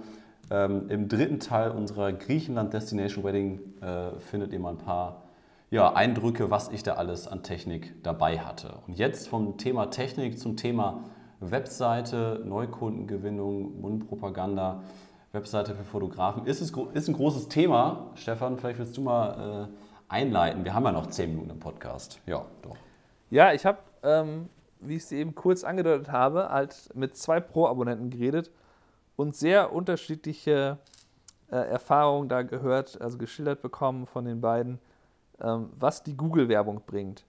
Ähm, 0.51 0.89
Im 0.89 1.07
dritten 1.07 1.39
Teil 1.39 1.71
unserer 1.71 2.13
Griechenland 2.13 2.73
Destination 2.73 3.23
Wedding 3.23 3.59
äh, 3.81 4.19
findet 4.19 4.53
ihr 4.53 4.59
mal 4.59 4.71
ein 4.71 4.77
paar 4.77 5.23
ja, 5.71 5.93
Eindrücke, 5.93 6.51
was 6.51 6.69
ich 6.69 6.83
da 6.83 6.93
alles 6.93 7.27
an 7.27 7.43
Technik 7.43 8.03
dabei 8.03 8.39
hatte. 8.39 8.75
Und 8.87 8.97
jetzt 8.97 9.27
vom 9.27 9.57
Thema 9.57 9.87
Technik 9.87 10.39
zum 10.39 10.55
Thema 10.55 11.03
Webseite, 11.39 12.41
Neukundengewinnung, 12.45 13.81
Mundpropaganda, 13.81 14.83
Webseite 15.35 15.75
für 15.75 15.83
Fotografen. 15.83 16.45
Ist, 16.47 16.61
es, 16.61 16.71
ist 16.93 17.07
ein 17.07 17.13
großes 17.13 17.47
Thema. 17.49 18.11
Stefan, 18.15 18.57
vielleicht 18.57 18.79
willst 18.79 18.97
du 18.97 19.01
mal 19.01 19.69
äh, 19.69 20.13
einleiten. 20.13 20.65
Wir 20.65 20.73
haben 20.73 20.85
ja 20.85 20.91
noch 20.91 21.07
zehn 21.07 21.29
Minuten 21.29 21.51
im 21.51 21.59
Podcast. 21.59 22.19
Ja, 22.25 22.45
doch. 22.63 22.77
Ja, 23.29 23.53
ich 23.53 23.65
habe, 23.65 23.77
ähm, 24.01 24.49
wie 24.79 24.95
ich 24.95 25.03
es 25.03 25.11
eben 25.11 25.35
kurz 25.35 25.63
angedeutet 25.63 26.11
habe, 26.11 26.49
halt 26.49 26.89
mit 26.95 27.15
zwei 27.17 27.39
Pro-Abonnenten 27.39 28.09
geredet 28.09 28.49
und 29.15 29.35
sehr 29.35 29.71
unterschiedliche 29.71 30.79
äh, 31.51 31.57
Erfahrungen 31.57 32.29
da 32.29 32.41
gehört, 32.41 32.99
also 32.99 33.17
geschildert 33.17 33.61
bekommen 33.61 34.07
von 34.07 34.25
den 34.25 34.41
beiden 34.41 34.79
ähm, 35.41 35.69
was 35.77 36.03
die 36.03 36.15
Google-Werbung 36.15 36.81
bringt. 36.85 37.25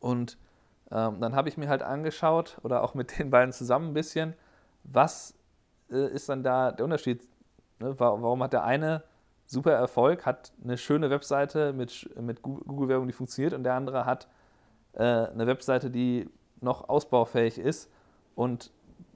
Und 0.00 0.36
ähm, 0.90 1.20
dann 1.20 1.34
habe 1.34 1.48
ich 1.48 1.56
mir 1.56 1.68
halt 1.68 1.82
angeschaut, 1.82 2.58
oder 2.62 2.82
auch 2.82 2.94
mit 2.94 3.18
den 3.18 3.30
beiden 3.30 3.52
zusammen 3.52 3.88
ein 3.88 3.94
bisschen, 3.94 4.34
was 4.84 5.34
äh, 5.90 6.08
ist 6.12 6.28
dann 6.28 6.42
da 6.42 6.72
der 6.72 6.84
Unterschied? 6.84 7.26
Ne? 7.78 7.98
Warum 7.98 8.42
hat 8.42 8.52
der 8.52 8.64
eine 8.64 9.02
super 9.46 9.72
Erfolg, 9.72 10.26
hat 10.26 10.52
eine 10.62 10.78
schöne 10.78 11.10
Webseite 11.10 11.72
mit, 11.72 12.08
mit 12.20 12.42
Google-Werbung, 12.42 13.06
die 13.06 13.12
funktioniert, 13.12 13.52
und 13.52 13.64
der 13.64 13.74
andere 13.74 14.06
hat 14.06 14.26
äh, 14.94 15.02
eine 15.02 15.46
Webseite, 15.46 15.90
die 15.90 16.28
noch 16.60 16.88
ausbaufähig 16.88 17.58
ist 17.58 17.90
und 18.34 18.72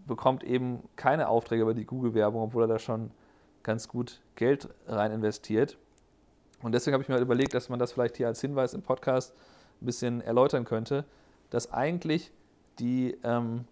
bekommt 0.07 0.45
eben 0.45 0.83
keine 0.97 1.29
Aufträge 1.29 1.63
über 1.63 1.75
die 1.75 1.85
Google-Werbung, 1.85 2.43
obwohl 2.43 2.65
er 2.65 2.69
da 2.69 2.79
schon 2.79 3.11
ganz 3.63 3.89
gut 3.89 4.21
Geld 4.37 4.69
rein 4.87 5.13
investiert. 5.13 5.79
Und 6.63 6.73
deswegen 6.73 6.95
habe 6.95 7.03
ich 7.03 7.09
mir 7.09 7.15
halt 7.15 7.25
überlegt, 7.25 7.55
dass 7.55 7.69
man 7.69 7.79
das 7.79 7.93
vielleicht 7.93 8.17
hier 8.17 8.27
als 8.27 8.41
Hinweis 8.41 8.75
im 8.75 8.83
Podcast 8.83 9.35
ein 9.81 9.87
bisschen 9.87 10.21
erläutern 10.21 10.65
könnte, 10.65 11.05
dass 11.51 11.73
eigentlich 11.73 12.33
die, 12.79 13.17
ähm, 13.23 13.65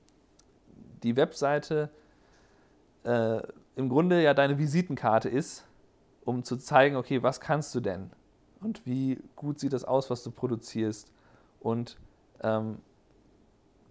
die 1.02 1.16
Webseite 1.16 1.90
äh, 3.06 3.42
im 3.76 3.88
Grunde 3.88 4.22
ja 4.22 4.34
deine 4.34 4.58
Visitenkarte 4.58 5.28
ist, 5.28 5.64
um 6.24 6.44
zu 6.44 6.56
zeigen, 6.56 6.96
okay, 6.96 7.22
was 7.22 7.40
kannst 7.40 7.74
du 7.74 7.80
denn? 7.80 8.10
Und 8.60 8.84
wie 8.86 9.22
gut 9.36 9.60
sieht 9.60 9.72
das 9.72 9.84
aus, 9.84 10.10
was 10.10 10.22
du 10.22 10.30
produzierst? 10.30 11.12
Und 11.60 11.96
ähm, 12.42 12.78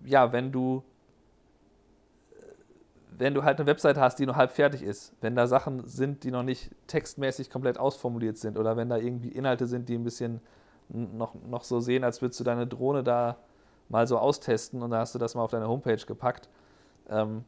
ja, 0.05 0.31
wenn 0.31 0.51
du 0.51 0.83
wenn 3.17 3.33
du 3.33 3.43
halt 3.43 3.59
eine 3.59 3.67
Website 3.67 3.97
hast, 3.97 4.19
die 4.19 4.25
noch 4.25 4.35
halb 4.35 4.51
fertig 4.51 4.83
ist, 4.83 5.13
wenn 5.21 5.35
da 5.35 5.47
Sachen 5.47 5.85
sind, 5.87 6.23
die 6.23 6.31
noch 6.31 6.43
nicht 6.43 6.71
textmäßig 6.87 7.49
komplett 7.49 7.77
ausformuliert 7.77 8.37
sind 8.37 8.57
oder 8.57 8.77
wenn 8.77 8.89
da 8.89 8.97
irgendwie 8.97 9.29
Inhalte 9.29 9.67
sind, 9.67 9.89
die 9.89 9.95
ein 9.95 10.03
bisschen 10.03 10.41
noch, 10.89 11.33
noch 11.47 11.63
so 11.63 11.79
sehen, 11.79 12.03
als 12.03 12.21
würdest 12.21 12.39
du 12.39 12.43
deine 12.43 12.67
Drohne 12.67 13.03
da 13.03 13.37
mal 13.89 14.07
so 14.07 14.17
austesten 14.17 14.81
und 14.81 14.91
da 14.91 14.99
hast 14.99 15.15
du 15.15 15.19
das 15.19 15.35
mal 15.35 15.43
auf 15.43 15.51
deine 15.51 15.67
Homepage 15.67 16.03
gepackt, 16.05 16.49
ähm, 17.09 17.43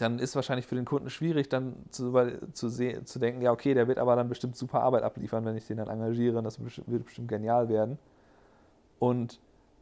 dann 0.00 0.18
ist 0.18 0.34
wahrscheinlich 0.36 0.66
für 0.66 0.74
den 0.74 0.84
Kunden 0.84 1.10
schwierig, 1.10 1.48
dann 1.48 1.74
zu, 1.90 2.12
zu, 2.52 2.68
zu 2.70 3.18
denken, 3.18 3.42
ja, 3.42 3.52
okay, 3.52 3.74
der 3.74 3.88
wird 3.88 3.98
aber 3.98 4.16
dann 4.16 4.28
bestimmt 4.28 4.56
super 4.56 4.82
Arbeit 4.82 5.02
abliefern, 5.02 5.44
wenn 5.44 5.56
ich 5.56 5.66
den 5.66 5.78
dann 5.78 5.88
engagiere 5.88 6.38
und 6.38 6.44
das 6.44 6.58
wird 6.60 7.04
bestimmt 7.04 7.28
genial 7.28 7.68
werden. 7.68 7.98
Und 8.98 9.40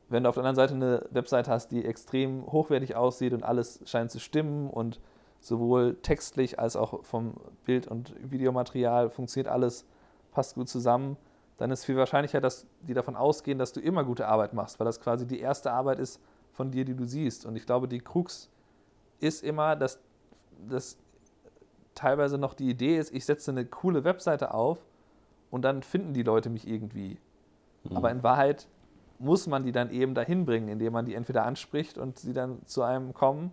wenn 0.08 0.22
du 0.22 0.28
auf 0.28 0.36
der 0.36 0.44
anderen 0.44 0.56
Seite 0.56 0.74
eine 0.74 1.04
Website 1.10 1.48
hast, 1.48 1.70
die 1.70 1.84
extrem 1.84 2.46
hochwertig 2.46 2.96
aussieht 2.96 3.32
und 3.32 3.42
alles 3.42 3.80
scheint 3.84 4.10
zu 4.10 4.20
stimmen 4.20 4.70
und 4.70 5.00
sowohl 5.40 5.96
textlich 6.02 6.58
als 6.58 6.76
auch 6.76 7.04
vom 7.04 7.34
Bild- 7.64 7.86
und 7.86 8.14
Videomaterial 8.30 9.10
funktioniert 9.10 9.52
alles, 9.52 9.84
passt 10.32 10.54
gut 10.54 10.68
zusammen, 10.68 11.16
dann 11.58 11.70
ist 11.70 11.84
viel 11.84 11.96
wahrscheinlicher, 11.96 12.40
dass 12.40 12.66
die 12.80 12.94
davon 12.94 13.16
ausgehen, 13.16 13.58
dass 13.58 13.72
du 13.72 13.80
immer 13.80 14.04
gute 14.04 14.28
Arbeit 14.28 14.54
machst, 14.54 14.78
weil 14.78 14.84
das 14.84 15.00
quasi 15.00 15.26
die 15.26 15.40
erste 15.40 15.72
Arbeit 15.72 15.98
ist 15.98 16.20
von 16.52 16.70
dir, 16.70 16.84
die 16.84 16.94
du 16.94 17.04
siehst. 17.04 17.44
Und 17.44 17.56
ich 17.56 17.66
glaube, 17.66 17.88
die 17.88 17.98
Krux 17.98 18.48
ist 19.20 19.42
immer, 19.42 19.76
dass 19.76 19.98
das 20.68 20.96
teilweise 21.94 22.38
noch 22.38 22.54
die 22.54 22.70
Idee 22.70 22.98
ist, 22.98 23.12
ich 23.14 23.24
setze 23.24 23.50
eine 23.50 23.64
coole 23.64 24.04
Webseite 24.04 24.54
auf 24.54 24.78
und 25.50 25.62
dann 25.62 25.82
finden 25.82 26.14
die 26.14 26.22
Leute 26.22 26.50
mich 26.50 26.66
irgendwie. 26.68 27.18
Mhm. 27.84 27.96
Aber 27.96 28.10
in 28.10 28.22
Wahrheit 28.22 28.68
muss 29.18 29.46
man 29.46 29.64
die 29.64 29.72
dann 29.72 29.90
eben 29.90 30.14
dahin 30.14 30.46
bringen, 30.46 30.68
indem 30.68 30.92
man 30.92 31.04
die 31.04 31.14
entweder 31.14 31.44
anspricht 31.44 31.98
und 31.98 32.18
sie 32.18 32.32
dann 32.32 32.64
zu 32.66 32.82
einem 32.82 33.14
kommen 33.14 33.50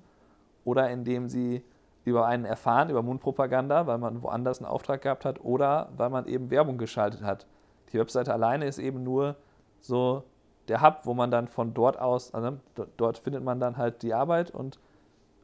oder 0.63 0.89
indem 0.89 1.27
sie 1.27 1.63
über 2.03 2.27
einen 2.27 2.45
erfahren, 2.45 2.89
über 2.89 3.01
Mundpropaganda, 3.01 3.87
weil 3.87 3.97
man 3.97 4.21
woanders 4.21 4.59
einen 4.59 4.67
Auftrag 4.67 5.01
gehabt 5.01 5.25
hat 5.25 5.43
oder 5.43 5.89
weil 5.97 6.11
man 6.11 6.27
eben 6.27 6.51
Werbung 6.51 6.77
geschaltet 6.77 7.23
hat. 7.23 7.47
Die 7.91 7.99
Webseite 7.99 8.31
alleine 8.31 8.65
ist 8.65 8.77
eben 8.77 9.03
nur 9.03 9.35
so 9.81 10.23
der 10.67 10.81
Hub, 10.81 11.01
wo 11.03 11.13
man 11.15 11.31
dann 11.31 11.47
von 11.47 11.73
dort 11.73 11.99
aus, 11.99 12.33
also 12.33 12.57
dort 12.97 13.17
findet 13.17 13.43
man 13.43 13.59
dann 13.59 13.77
halt 13.77 14.03
die 14.03 14.13
Arbeit 14.13 14.51
und 14.51 14.79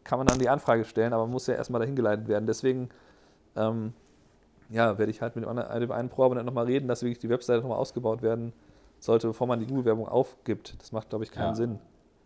kann 0.04 0.20
man 0.20 0.28
dann 0.28 0.40
die 0.40 0.50
Anfrage 0.50 0.86
stellen, 0.86 1.14
aber 1.14 1.24
man 1.24 1.32
muss 1.32 1.48
ja 1.48 1.56
erstmal 1.56 1.80
dahin 1.80 1.96
geleitet 1.96 2.28
werden. 2.28 2.46
Deswegen 2.46 2.90
ähm, 3.56 3.94
ja, 4.70 4.98
werde 4.98 5.12
ich 5.12 5.22
halt 5.22 5.36
mit 5.36 5.46
dem, 5.46 5.56
dem 5.56 5.92
einen 5.92 6.10
Pro-Abonnenten 6.10 6.46
nochmal 6.46 6.66
reden, 6.66 6.88
dass 6.88 7.04
wirklich 7.04 7.20
die 7.20 7.30
Webseite 7.30 7.62
nochmal 7.62 7.78
ausgebaut 7.78 8.22
werden 8.22 8.54
sollte, 9.00 9.28
bevor 9.28 9.48
man 9.48 9.60
die 9.60 9.68
Google-Werbung 9.68 10.08
aufgibt. 10.08 10.76
Das 10.80 10.92
macht, 10.92 11.10
glaube 11.10 11.26
ich, 11.26 11.32
keinen 11.32 11.50
ja. 11.50 11.56
Sinn. 11.56 11.80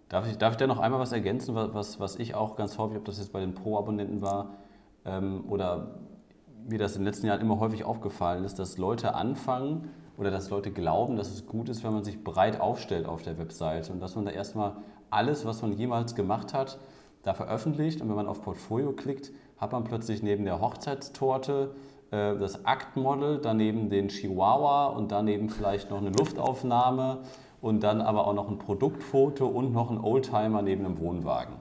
Darf 0.10 0.28
ich, 0.28 0.38
darf 0.38 0.52
ich 0.52 0.58
da 0.58 0.68
noch 0.68 0.80
einmal 0.80 1.00
was 1.00 1.12
ergänzen, 1.12 1.56
was, 1.56 2.00
was 2.00 2.18
ich 2.18 2.36
auch 2.36 2.56
ganz 2.56 2.78
häufig, 2.78 2.98
ob 2.98 3.06
das 3.06 3.18
jetzt 3.18 3.34
bei 3.34 3.40
den 3.40 3.56
Pro-Abonnenten 3.56 4.22
war 4.22 4.54
ähm, 5.04 5.44
oder 5.50 5.96
mir 6.68 6.78
das 6.78 6.96
in 6.96 7.02
den 7.02 7.08
letzten 7.08 7.26
Jahren 7.26 7.42
immer 7.42 7.60
häufig 7.60 7.84
aufgefallen 7.84 8.44
ist, 8.44 8.60
dass 8.60 8.78
Leute 8.78 9.16
anfangen 9.16 9.90
oder 10.18 10.30
dass 10.30 10.52
Leute 10.52 10.72
glauben, 10.72 11.16
dass 11.16 11.32
es 11.32 11.48
gut 11.48 11.70
ist, 11.70 11.84
wenn 11.84 11.94
man 11.94 12.04
sich 12.04 12.24
breit 12.24 12.62
aufstellt 12.62 13.08
auf 13.08 13.24
der 13.24 13.40
Webseite 13.40 13.92
und 13.92 14.00
dass 14.00 14.16
man 14.16 14.26
da 14.26 14.32
erstmal 14.32 14.78
alles, 15.10 15.46
was 15.46 15.62
man 15.64 15.74
jemals 15.74 16.16
gemacht 16.16 16.54
hat, 16.54 16.78
da 17.26 17.34
veröffentlicht 17.34 18.02
und 18.02 18.10
wenn 18.10 18.16
man 18.16 18.28
auf 18.28 18.42
Portfolio 18.42 18.92
klickt, 18.92 19.32
hat 19.58 19.72
man 19.72 19.84
plötzlich 19.84 20.22
neben 20.22 20.46
der 20.46 20.62
Hochzeitstorte 20.62 21.76
äh, 22.12 22.38
das 22.38 22.66
Aktmodel, 22.66 23.40
daneben 23.42 23.90
den 23.90 24.10
Chihuahua 24.10 24.88
und 24.88 25.12
daneben 25.12 25.50
vielleicht 25.50 25.90
noch 25.90 25.98
eine 25.98 26.10
Luftaufnahme 26.10 27.20
und 27.62 27.84
dann 27.84 28.02
aber 28.02 28.28
auch 28.28 28.34
noch 28.34 28.50
ein 28.50 28.60
Produktfoto 28.60 29.48
und 29.48 29.74
noch 29.74 29.90
ein 29.90 30.00
Oldtimer 30.00 30.62
neben 30.62 30.86
einem 30.86 31.00
Wohnwagen. 31.00 31.56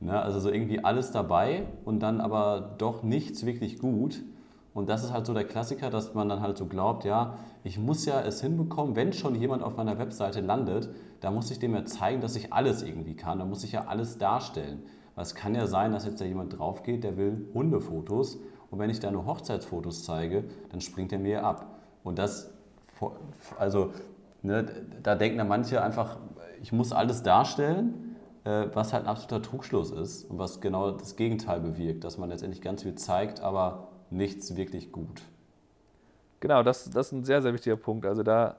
Ne, 0.00 0.20
also 0.20 0.40
so 0.40 0.50
irgendwie 0.50 0.84
alles 0.84 1.12
dabei 1.12 1.64
und 1.84 2.00
dann 2.00 2.20
aber 2.20 2.74
doch 2.78 3.02
nichts 3.02 3.46
wirklich 3.46 3.78
gut. 3.78 4.20
Und 4.74 4.88
das 4.88 5.04
ist 5.04 5.12
halt 5.12 5.26
so 5.26 5.34
der 5.34 5.44
Klassiker, 5.44 5.90
dass 5.90 6.14
man 6.14 6.28
dann 6.28 6.40
halt 6.40 6.56
so 6.56 6.66
glaubt, 6.66 7.04
ja, 7.04 7.38
ich 7.62 7.78
muss 7.78 8.06
ja 8.06 8.20
es 8.20 8.40
hinbekommen, 8.40 8.96
wenn 8.96 9.12
schon 9.12 9.34
jemand 9.34 9.62
auf 9.62 9.76
meiner 9.76 9.98
Webseite 9.98 10.40
landet, 10.40 10.88
da 11.20 11.30
muss 11.30 11.50
ich 11.50 11.58
dem 11.58 11.74
ja 11.74 11.84
zeigen, 11.84 12.20
dass 12.20 12.36
ich 12.36 12.52
alles 12.52 12.82
irgendwie 12.82 13.14
kann, 13.14 13.38
da 13.38 13.44
muss 13.44 13.64
ich 13.64 13.72
ja 13.72 13.86
alles 13.86 14.18
darstellen. 14.18 14.82
Weil 15.14 15.24
es 15.24 15.34
kann 15.34 15.54
ja 15.54 15.66
sein, 15.66 15.92
dass 15.92 16.06
jetzt 16.06 16.20
da 16.20 16.24
jemand 16.24 16.58
drauf 16.58 16.82
geht, 16.82 17.04
der 17.04 17.18
will 17.18 17.48
Hundefotos 17.52 18.38
und 18.70 18.78
wenn 18.78 18.88
ich 18.88 19.00
da 19.00 19.10
nur 19.10 19.26
Hochzeitsfotos 19.26 20.04
zeige, 20.04 20.44
dann 20.70 20.80
springt 20.80 21.12
er 21.12 21.18
mir 21.18 21.44
ab. 21.44 21.66
Und 22.02 22.18
das, 22.18 22.50
also 23.58 23.92
ne, 24.40 24.64
da 25.02 25.14
denken 25.14 25.36
dann 25.36 25.48
manche 25.48 25.82
einfach, 25.82 26.16
ich 26.62 26.72
muss 26.72 26.92
alles 26.92 27.22
darstellen, 27.22 28.16
äh, 28.44 28.68
was 28.72 28.94
halt 28.94 29.04
ein 29.04 29.08
absoluter 29.10 29.42
Trugschluss 29.42 29.90
ist 29.90 30.24
und 30.24 30.38
was 30.38 30.62
genau 30.62 30.92
das 30.92 31.16
Gegenteil 31.16 31.60
bewirkt, 31.60 32.04
dass 32.04 32.16
man 32.16 32.30
letztendlich 32.30 32.62
ganz 32.62 32.82
viel 32.82 32.94
zeigt, 32.94 33.40
aber 33.40 33.88
nichts 34.12 34.56
wirklich 34.56 34.92
gut. 34.92 35.22
Genau, 36.40 36.62
das, 36.62 36.90
das 36.90 37.06
ist 37.06 37.12
ein 37.12 37.24
sehr, 37.24 37.40
sehr 37.42 37.52
wichtiger 37.52 37.76
Punkt. 37.76 38.06
Also 38.06 38.22
da, 38.22 38.56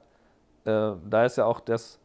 äh, 0.65 0.93
da 1.09 1.25
ist 1.25 1.37
ja 1.37 1.45
auch 1.45 1.59
das, 1.59 1.99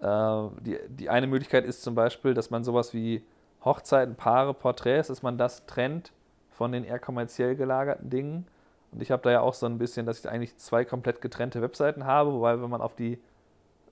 äh, 0.00 0.42
die, 0.60 0.78
die 0.88 1.10
eine 1.10 1.26
Möglichkeit 1.26 1.64
ist 1.64 1.82
zum 1.82 1.94
Beispiel, 1.94 2.34
dass 2.34 2.50
man 2.50 2.64
sowas 2.64 2.94
wie 2.94 3.24
Hochzeiten, 3.64 4.14
Paare, 4.14 4.54
Porträts, 4.54 5.08
dass 5.08 5.22
man 5.22 5.36
das 5.36 5.66
trennt 5.66 6.12
von 6.50 6.72
den 6.72 6.84
eher 6.84 6.98
kommerziell 6.98 7.54
gelagerten 7.54 8.10
Dingen. 8.10 8.46
Und 8.92 9.02
ich 9.02 9.10
habe 9.10 9.22
da 9.22 9.30
ja 9.30 9.40
auch 9.40 9.54
so 9.54 9.66
ein 9.66 9.78
bisschen, 9.78 10.06
dass 10.06 10.18
ich 10.18 10.28
eigentlich 10.28 10.56
zwei 10.56 10.84
komplett 10.84 11.20
getrennte 11.20 11.62
Webseiten 11.62 12.04
habe, 12.04 12.32
wobei, 12.32 12.60
wenn 12.60 12.70
man 12.70 12.80
auf 12.80 12.94
die 12.94 13.18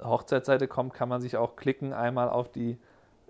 Hochzeitsseite 0.02 0.68
kommt, 0.68 0.94
kann 0.94 1.08
man 1.08 1.20
sich 1.20 1.36
auch 1.36 1.56
klicken, 1.56 1.92
einmal 1.92 2.28
auf 2.28 2.50
die 2.50 2.78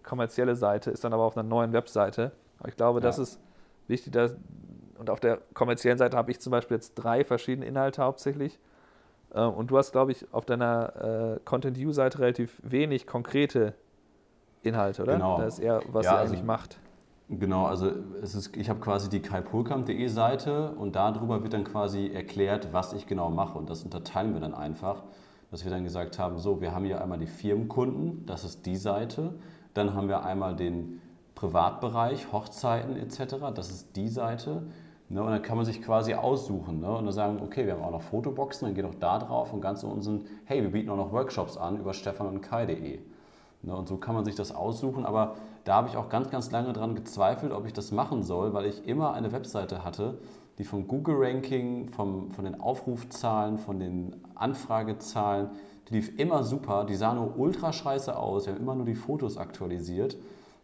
kommerzielle 0.02 0.56
Seite, 0.56 0.90
ist 0.90 1.04
dann 1.04 1.12
aber 1.12 1.24
auf 1.24 1.36
einer 1.36 1.48
neuen 1.48 1.72
Webseite. 1.72 2.32
Aber 2.58 2.68
ich 2.68 2.76
glaube, 2.76 3.00
ja. 3.00 3.02
das 3.02 3.18
ist 3.18 3.40
wichtig. 3.88 4.12
Dass, 4.12 4.34
und 4.98 5.10
auf 5.10 5.20
der 5.20 5.38
kommerziellen 5.54 5.98
Seite 5.98 6.16
habe 6.16 6.30
ich 6.30 6.40
zum 6.40 6.50
Beispiel 6.50 6.76
jetzt 6.76 6.94
drei 6.94 7.24
verschiedene 7.24 7.66
Inhalte 7.66 8.02
hauptsächlich. 8.02 8.58
Äh, 9.32 9.42
und 9.42 9.70
du 9.70 9.78
hast, 9.78 9.92
glaube 9.92 10.12
ich, 10.12 10.26
auf 10.32 10.44
deiner 10.44 11.36
äh, 11.36 11.40
Content-View-Seite 11.44 12.18
relativ 12.18 12.60
wenig 12.62 13.06
konkrete 13.06 13.74
Inhalte, 14.62 15.02
oder? 15.02 15.14
Genau. 15.14 15.38
Das 15.38 15.54
ist 15.54 15.64
eher, 15.64 15.82
was 15.88 16.06
ja, 16.06 16.12
ihr 16.12 16.18
also 16.18 16.32
eigentlich 16.32 16.44
macht. 16.44 16.78
Genau, 17.30 17.66
also 17.66 17.92
es 18.22 18.34
ist, 18.34 18.56
ich 18.56 18.70
habe 18.70 18.80
quasi 18.80 19.10
die 19.10 19.20
kaipolkamp.de 19.20 20.08
Seite 20.08 20.70
und 20.72 20.96
darüber 20.96 21.42
wird 21.42 21.52
dann 21.52 21.64
quasi 21.64 22.10
erklärt, 22.10 22.72
was 22.72 22.94
ich 22.94 23.06
genau 23.06 23.28
mache. 23.28 23.58
Und 23.58 23.68
das 23.68 23.82
unterteilen 23.82 24.32
wir 24.32 24.40
dann 24.40 24.54
einfach, 24.54 25.02
dass 25.50 25.62
wir 25.62 25.70
dann 25.70 25.84
gesagt 25.84 26.18
haben, 26.18 26.38
so, 26.38 26.62
wir 26.62 26.74
haben 26.74 26.86
hier 26.86 27.02
einmal 27.02 27.18
die 27.18 27.26
Firmenkunden, 27.26 28.24
das 28.24 28.44
ist 28.44 28.64
die 28.64 28.76
Seite. 28.76 29.34
Dann 29.74 29.94
haben 29.94 30.08
wir 30.08 30.24
einmal 30.24 30.56
den 30.56 31.02
Privatbereich, 31.34 32.32
Hochzeiten 32.32 32.96
etc., 32.96 33.36
das 33.54 33.70
ist 33.70 33.94
die 33.94 34.08
Seite. 34.08 34.62
Ne, 35.10 35.22
und 35.22 35.30
dann 35.30 35.40
kann 35.40 35.56
man 35.56 35.64
sich 35.64 35.80
quasi 35.80 36.12
aussuchen 36.12 36.80
ne, 36.80 36.90
und 36.90 37.06
dann 37.06 37.12
sagen, 37.14 37.40
okay, 37.42 37.64
wir 37.64 37.74
haben 37.74 37.82
auch 37.82 37.90
noch 37.90 38.02
Fotoboxen, 38.02 38.68
dann 38.68 38.74
geht 38.74 38.84
auch 38.84 38.94
da 39.00 39.18
drauf 39.18 39.54
und 39.54 39.62
ganz 39.62 39.82
unten, 39.82 40.26
hey, 40.44 40.62
wir 40.62 40.70
bieten 40.70 40.90
auch 40.90 40.96
noch 40.96 41.12
Workshops 41.12 41.56
an 41.56 41.78
über 41.78 41.94
stefanundkai.de. 41.94 42.98
Ne, 43.62 43.74
und 43.74 43.88
so 43.88 43.96
kann 43.96 44.14
man 44.14 44.26
sich 44.26 44.34
das 44.34 44.54
aussuchen, 44.54 45.06
aber 45.06 45.36
da 45.64 45.76
habe 45.76 45.88
ich 45.88 45.96
auch 45.96 46.10
ganz, 46.10 46.28
ganz 46.30 46.50
lange 46.50 46.74
dran 46.74 46.94
gezweifelt, 46.94 47.52
ob 47.52 47.64
ich 47.64 47.72
das 47.72 47.90
machen 47.90 48.22
soll, 48.22 48.52
weil 48.52 48.66
ich 48.66 48.86
immer 48.86 49.14
eine 49.14 49.32
Webseite 49.32 49.82
hatte, 49.82 50.18
die 50.58 50.64
vom 50.64 50.86
Google-Ranking, 50.86 51.88
von 51.90 52.44
den 52.44 52.60
Aufrufzahlen, 52.60 53.58
von 53.58 53.78
den 53.80 54.16
Anfragezahlen, 54.34 55.50
die 55.88 55.94
lief 55.94 56.18
immer 56.18 56.44
super, 56.44 56.84
die 56.84 56.96
sah 56.96 57.14
nur 57.14 57.38
ultra 57.38 57.72
scheiße 57.72 58.14
aus, 58.14 58.46
wir 58.46 58.52
haben 58.52 58.60
immer 58.60 58.74
nur 58.74 58.84
die 58.84 58.94
Fotos 58.94 59.38
aktualisiert. 59.38 60.18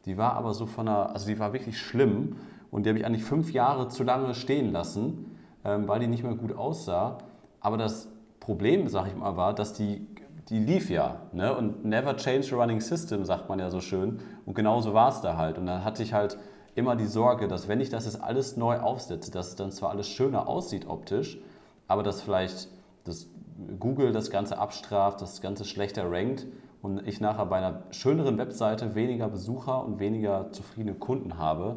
Die 0.04 0.18
war 0.18 0.34
aber 0.34 0.52
so 0.52 0.66
von 0.66 0.86
einer, 0.86 1.10
also 1.10 1.26
die 1.28 1.38
war 1.38 1.54
wirklich 1.54 1.78
schlimm 1.78 2.36
und 2.74 2.84
die 2.84 2.90
habe 2.90 2.98
ich 2.98 3.06
eigentlich 3.06 3.24
fünf 3.24 3.52
Jahre 3.52 3.88
zu 3.88 4.02
lange 4.02 4.34
stehen 4.34 4.72
lassen, 4.72 5.38
ähm, 5.64 5.86
weil 5.86 6.00
die 6.00 6.08
nicht 6.08 6.24
mehr 6.24 6.34
gut 6.34 6.56
aussah. 6.56 7.18
Aber 7.60 7.76
das 7.76 8.08
Problem, 8.40 8.88
sage 8.88 9.10
ich 9.10 9.16
mal, 9.16 9.36
war, 9.36 9.54
dass 9.54 9.72
die 9.72 10.06
die 10.48 10.58
lief 10.58 10.90
ja. 10.90 11.22
Ne? 11.32 11.56
Und 11.56 11.84
never 11.84 12.16
change 12.16 12.42
the 12.42 12.54
running 12.54 12.80
system, 12.80 13.24
sagt 13.24 13.48
man 13.48 13.58
ja 13.58 13.70
so 13.70 13.80
schön. 13.80 14.20
Und 14.44 14.54
genauso 14.54 14.92
war 14.92 15.08
es 15.08 15.20
da 15.20 15.36
halt. 15.36 15.56
Und 15.56 15.66
dann 15.66 15.84
hatte 15.84 16.02
ich 16.02 16.12
halt 16.12 16.36
immer 16.74 16.96
die 16.96 17.06
Sorge, 17.06 17.48
dass 17.48 17.68
wenn 17.68 17.80
ich 17.80 17.88
das 17.88 18.04
jetzt 18.04 18.22
alles 18.22 18.56
neu 18.56 18.78
aufsetze, 18.78 19.30
dass 19.30 19.48
es 19.48 19.56
dann 19.56 19.70
zwar 19.70 19.90
alles 19.90 20.08
schöner 20.08 20.48
aussieht 20.48 20.86
optisch, 20.86 21.38
aber 21.86 22.02
dass 22.02 22.20
vielleicht 22.20 22.68
das 23.04 23.28
Google 23.78 24.12
das 24.12 24.30
Ganze 24.30 24.58
abstraft, 24.58 25.22
das 25.22 25.40
Ganze 25.40 25.64
schlechter 25.64 26.10
rankt 26.10 26.46
und 26.82 27.06
ich 27.06 27.20
nachher 27.20 27.46
bei 27.46 27.56
einer 27.58 27.84
schöneren 27.92 28.36
Webseite 28.36 28.94
weniger 28.94 29.28
Besucher 29.28 29.84
und 29.84 30.00
weniger 30.00 30.50
zufriedene 30.50 30.94
Kunden 30.94 31.38
habe. 31.38 31.76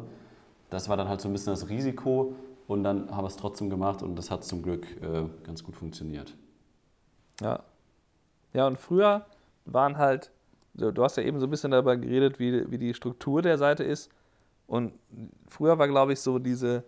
Das 0.70 0.88
war 0.88 0.96
dann 0.96 1.08
halt 1.08 1.20
so 1.20 1.28
ein 1.28 1.32
bisschen 1.32 1.52
das 1.52 1.68
Risiko 1.68 2.34
und 2.66 2.84
dann 2.84 3.10
habe 3.14 3.26
ich 3.26 3.34
es 3.34 3.40
trotzdem 3.40 3.70
gemacht 3.70 4.02
und 4.02 4.16
das 4.16 4.30
hat 4.30 4.44
zum 4.44 4.62
Glück 4.62 4.86
äh, 5.02 5.24
ganz 5.44 5.64
gut 5.64 5.76
funktioniert. 5.76 6.34
Ja, 7.40 7.62
ja, 8.52 8.66
und 8.66 8.78
früher 8.78 9.26
waren 9.66 9.98
halt, 9.98 10.30
du 10.74 11.02
hast 11.02 11.16
ja 11.16 11.22
eben 11.22 11.40
so 11.40 11.46
ein 11.46 11.50
bisschen 11.50 11.70
darüber 11.70 11.96
geredet, 11.96 12.38
wie, 12.38 12.70
wie 12.70 12.78
die 12.78 12.94
Struktur 12.94 13.42
der 13.42 13.58
Seite 13.58 13.84
ist. 13.84 14.10
Und 14.66 14.92
früher 15.46 15.78
war, 15.78 15.88
glaube 15.88 16.12
ich, 16.12 16.20
so 16.20 16.38
diese, 16.38 16.84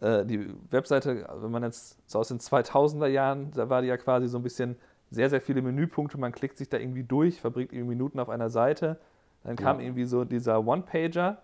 äh, 0.00 0.24
die 0.24 0.48
Webseite, 0.70 1.26
wenn 1.40 1.50
man 1.50 1.62
jetzt 1.62 1.98
so 2.08 2.18
aus 2.18 2.28
den 2.28 2.38
2000er 2.38 3.06
Jahren, 3.06 3.50
da 3.52 3.68
war 3.68 3.82
die 3.82 3.88
ja 3.88 3.96
quasi 3.96 4.28
so 4.28 4.38
ein 4.38 4.42
bisschen 4.42 4.76
sehr, 5.10 5.30
sehr 5.30 5.40
viele 5.40 5.62
Menüpunkte. 5.62 6.18
Man 6.18 6.32
klickt 6.32 6.58
sich 6.58 6.68
da 6.68 6.78
irgendwie 6.78 7.04
durch, 7.04 7.40
verbringt 7.40 7.72
irgendwie 7.72 7.90
Minuten 7.90 8.18
auf 8.18 8.28
einer 8.28 8.50
Seite. 8.50 8.98
Dann 9.44 9.56
kam 9.56 9.78
ja. 9.78 9.86
irgendwie 9.86 10.04
so 10.04 10.24
dieser 10.24 10.64
One-Pager. 10.66 11.38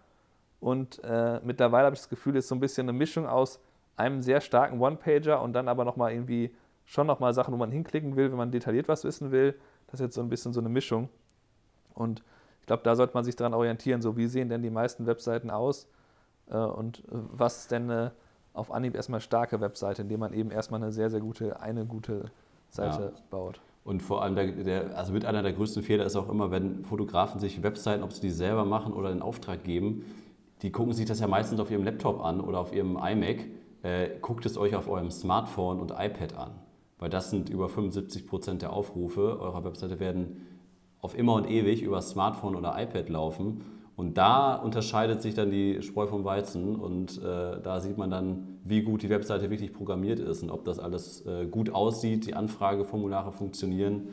Und 0.63 1.03
äh, 1.03 1.41
mittlerweile 1.43 1.87
habe 1.87 1.95
ich 1.95 2.01
das 2.01 2.09
Gefühl, 2.09 2.37
es 2.37 2.45
ist 2.45 2.49
so 2.49 2.55
ein 2.55 2.61
bisschen 2.61 2.89
eine 2.89 2.97
Mischung 2.97 3.27
aus 3.27 3.59
einem 3.97 4.23
sehr 4.23 4.41
starken 4.41 4.81
One-Pager 4.81 5.43
und 5.43 5.55
dann 5.55 5.67
aber 5.67 5.85
nochmal 5.85 6.13
irgendwie 6.13 6.55
schon 6.85 7.09
nochmal 7.09 7.35
Sachen, 7.35 7.53
wo 7.53 7.59
man 7.59 7.73
hinklicken 7.73 8.15
will, 8.15 8.31
wenn 8.31 8.39
man 8.39 8.53
detailliert 8.53 8.87
was 8.87 9.03
wissen 9.03 9.33
will. 9.33 9.59
Das 9.89 9.95
ist 9.95 10.05
jetzt 10.05 10.15
so 10.15 10.21
ein 10.21 10.29
bisschen 10.29 10.53
so 10.53 10.61
eine 10.61 10.69
Mischung. 10.69 11.09
Und 11.95 12.23
ich 12.61 12.67
glaube, 12.67 12.85
da 12.85 12.95
sollte 12.95 13.15
man 13.15 13.25
sich 13.25 13.35
daran 13.35 13.55
orientieren, 13.55 14.03
so 14.03 14.17
wie 14.17 14.29
sehen 14.29 14.49
denn 14.49 14.63
die 14.63 14.71
meisten 14.71 15.05
Webseiten 15.05 15.51
aus 15.51 15.89
äh, 16.49 16.57
und 16.57 17.01
äh, 17.01 17.03
was 17.11 17.59
ist 17.59 17.73
denn 17.73 17.91
eine 17.91 18.13
auf 18.55 18.71
Anhieb 18.71 18.95
erstmal 18.95 19.21
starke 19.21 19.61
Webseite, 19.61 20.03
indem 20.03 20.21
man 20.21 20.33
eben 20.33 20.53
erstmal 20.53 20.81
eine 20.81 20.93
sehr, 20.93 21.11
sehr 21.11 21.21
gute, 21.21 21.59
eine 21.61 21.87
gute 21.87 22.27
Seite 22.69 23.13
ja. 23.17 23.23
baut. 23.31 23.61
Und 23.83 24.01
vor 24.01 24.23
allem, 24.23 24.37
der, 24.37 24.47
der, 24.53 24.97
also 24.97 25.13
mit 25.13 25.25
einer 25.25 25.43
der 25.43 25.55
größten 25.55 25.83
Fehler 25.83 26.05
ist 26.05 26.15
auch 26.15 26.29
immer, 26.29 26.53
wenn 26.53 26.85
Fotografen 26.85 27.41
sich 27.41 27.65
Webseiten, 27.65 28.05
ob 28.05 28.13
sie 28.13 28.21
die 28.21 28.31
selber 28.31 28.65
machen 28.65 28.93
oder 28.93 29.11
in 29.11 29.23
Auftrag 29.23 29.65
geben, 29.65 30.05
die 30.63 30.71
gucken 30.71 30.93
sich 30.93 31.07
das 31.07 31.21
ja 31.21 31.27
meistens 31.27 31.61
auf 31.61 31.71
ihrem 31.71 31.85
Laptop 31.85 32.25
an 32.25 32.41
oder 32.41 32.59
auf 32.61 32.73
ihrem 32.73 32.97
iMac. 32.97 33.47
Äh, 33.83 34.11
guckt 34.21 34.47
es 34.47 34.57
euch 34.57 34.77
auf 34.77 34.89
eurem 34.89 35.11
Smartphone 35.11 35.81
und 35.81 35.91
iPad 35.91 36.37
an 36.37 36.53
weil 37.03 37.11
das 37.11 37.31
sind 37.31 37.51
über 37.51 37.69
75 37.69 38.29
Prozent 38.29 38.63
der 38.63 38.73
Aufrufe 38.73 39.41
eurer 39.41 39.65
Webseite 39.65 39.99
werden 39.99 40.47
auf 41.01 41.19
immer 41.19 41.35
und 41.35 41.51
ewig 41.51 41.83
über 41.83 42.01
Smartphone 42.01 42.55
oder 42.55 42.81
iPad 42.81 43.09
laufen. 43.09 43.63
Und 43.97 44.17
da 44.17 44.55
unterscheidet 44.55 45.21
sich 45.21 45.35
dann 45.35 45.51
die 45.51 45.83
Spreu 45.83 46.07
vom 46.07 46.25
Weizen 46.25 46.77
und 46.77 47.19
äh, 47.19 47.61
da 47.61 47.81
sieht 47.81 47.99
man 47.99 48.09
dann, 48.09 48.61
wie 48.63 48.83
gut 48.83 49.03
die 49.03 49.11
Webseite 49.11 49.51
wirklich 49.51 49.73
programmiert 49.73 50.21
ist 50.21 50.45
und 50.45 50.51
ob 50.51 50.65
das 50.65 50.79
alles 50.79 51.27
äh, 51.27 51.47
gut 51.47 51.75
aussieht, 51.75 52.25
die 52.25 52.35
Anfrageformulare 52.35 53.33
funktionieren. 53.33 54.11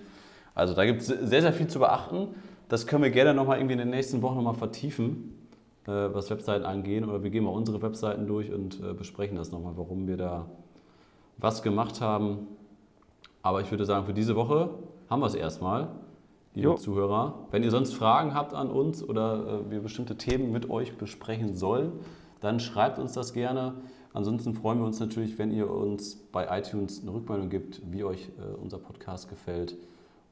Also 0.55 0.73
da 0.73 0.83
gibt 0.83 1.01
es 1.01 1.07
sehr, 1.09 1.43
sehr 1.43 1.53
viel 1.53 1.67
zu 1.67 1.77
beachten. 1.77 2.29
Das 2.69 2.87
können 2.87 3.03
wir 3.03 3.11
gerne 3.11 3.35
nochmal 3.35 3.59
irgendwie 3.59 3.73
in 3.73 3.79
den 3.79 3.91
nächsten 3.91 4.23
Wochen 4.23 4.37
nochmal 4.37 4.55
vertiefen. 4.55 5.38
Äh, 5.89 6.13
was 6.13 6.29
Webseiten 6.29 6.65
angehen. 6.65 7.09
Oder 7.09 7.23
wir 7.23 7.31
gehen 7.31 7.43
mal 7.43 7.49
unsere 7.51 7.81
Webseiten 7.81 8.27
durch 8.27 8.53
und 8.53 8.79
äh, 8.81 8.93
besprechen 8.93 9.35
das 9.35 9.51
nochmal, 9.51 9.73
warum 9.75 10.07
wir 10.07 10.17
da 10.17 10.45
was 11.37 11.63
gemacht 11.63 11.99
haben. 11.99 12.47
Aber 13.41 13.61
ich 13.61 13.71
würde 13.71 13.85
sagen, 13.85 14.05
für 14.05 14.13
diese 14.13 14.35
Woche 14.35 14.69
haben 15.09 15.21
wir 15.21 15.25
es 15.25 15.35
erstmal, 15.35 15.89
liebe 16.53 16.67
Jo. 16.67 16.75
Zuhörer. 16.75 17.47
Wenn 17.51 17.63
ihr 17.63 17.71
sonst 17.71 17.93
Fragen 17.93 18.35
habt 18.35 18.53
an 18.53 18.69
uns 18.69 19.03
oder 19.03 19.63
äh, 19.65 19.71
wir 19.71 19.81
bestimmte 19.81 20.15
Themen 20.15 20.51
mit 20.51 20.69
euch 20.69 20.95
besprechen 20.97 21.55
sollen, 21.55 21.93
dann 22.39 22.59
schreibt 22.59 22.99
uns 22.99 23.13
das 23.13 23.33
gerne. 23.33 23.73
Ansonsten 24.13 24.53
freuen 24.53 24.79
wir 24.79 24.85
uns 24.85 24.99
natürlich, 24.99 25.37
wenn 25.39 25.51
ihr 25.51 25.69
uns 25.69 26.15
bei 26.15 26.57
iTunes 26.57 27.01
eine 27.01 27.13
Rückmeldung 27.13 27.49
gibt, 27.49 27.81
wie 27.91 28.03
euch 28.03 28.29
unser 28.59 28.79
Podcast 28.79 29.29
gefällt. 29.29 29.75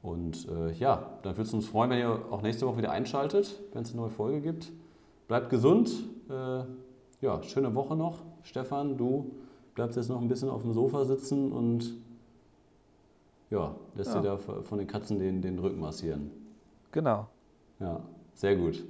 Und 0.02 0.48
äh, 0.48 0.72
ja, 0.72 1.10
dann 1.22 1.36
würde 1.36 1.48
es 1.48 1.54
uns 1.54 1.66
freuen, 1.66 1.90
wenn 1.90 1.98
ihr 1.98 2.20
auch 2.30 2.42
nächste 2.42 2.66
Woche 2.66 2.78
wieder 2.78 2.92
einschaltet, 2.92 3.60
wenn 3.72 3.82
es 3.82 3.90
eine 3.90 4.00
neue 4.00 4.10
Folge 4.10 4.40
gibt. 4.40 4.72
Bleibt 5.28 5.50
gesund. 5.50 5.90
Äh, 6.28 6.62
ja, 7.20 7.42
schöne 7.42 7.74
Woche 7.74 7.94
noch. 7.94 8.18
Stefan, 8.42 8.96
du 8.96 9.30
bleibst 9.74 9.96
jetzt 9.96 10.08
noch 10.08 10.20
ein 10.20 10.28
bisschen 10.28 10.48
auf 10.48 10.62
dem 10.62 10.72
Sofa 10.72 11.04
sitzen 11.04 11.52
und 11.52 11.94
ja, 13.50 13.74
lässt 13.94 14.14
Ja. 14.14 14.20
dir 14.20 14.28
da 14.30 14.36
von 14.38 14.78
den 14.78 14.86
Katzen 14.86 15.18
den, 15.18 15.40
den 15.42 15.58
Rücken 15.58 15.80
massieren. 15.80 16.30
Genau. 16.92 17.26
Ja, 17.78 18.00
sehr 18.34 18.56
gut. 18.56 18.84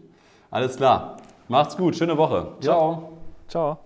Alles 0.51 0.77
klar. 0.77 1.16
Macht's 1.48 1.77
gut. 1.77 1.96
Schöne 1.96 2.16
Woche. 2.16 2.53
Ciao. 2.61 3.12
Ciao. 3.48 3.79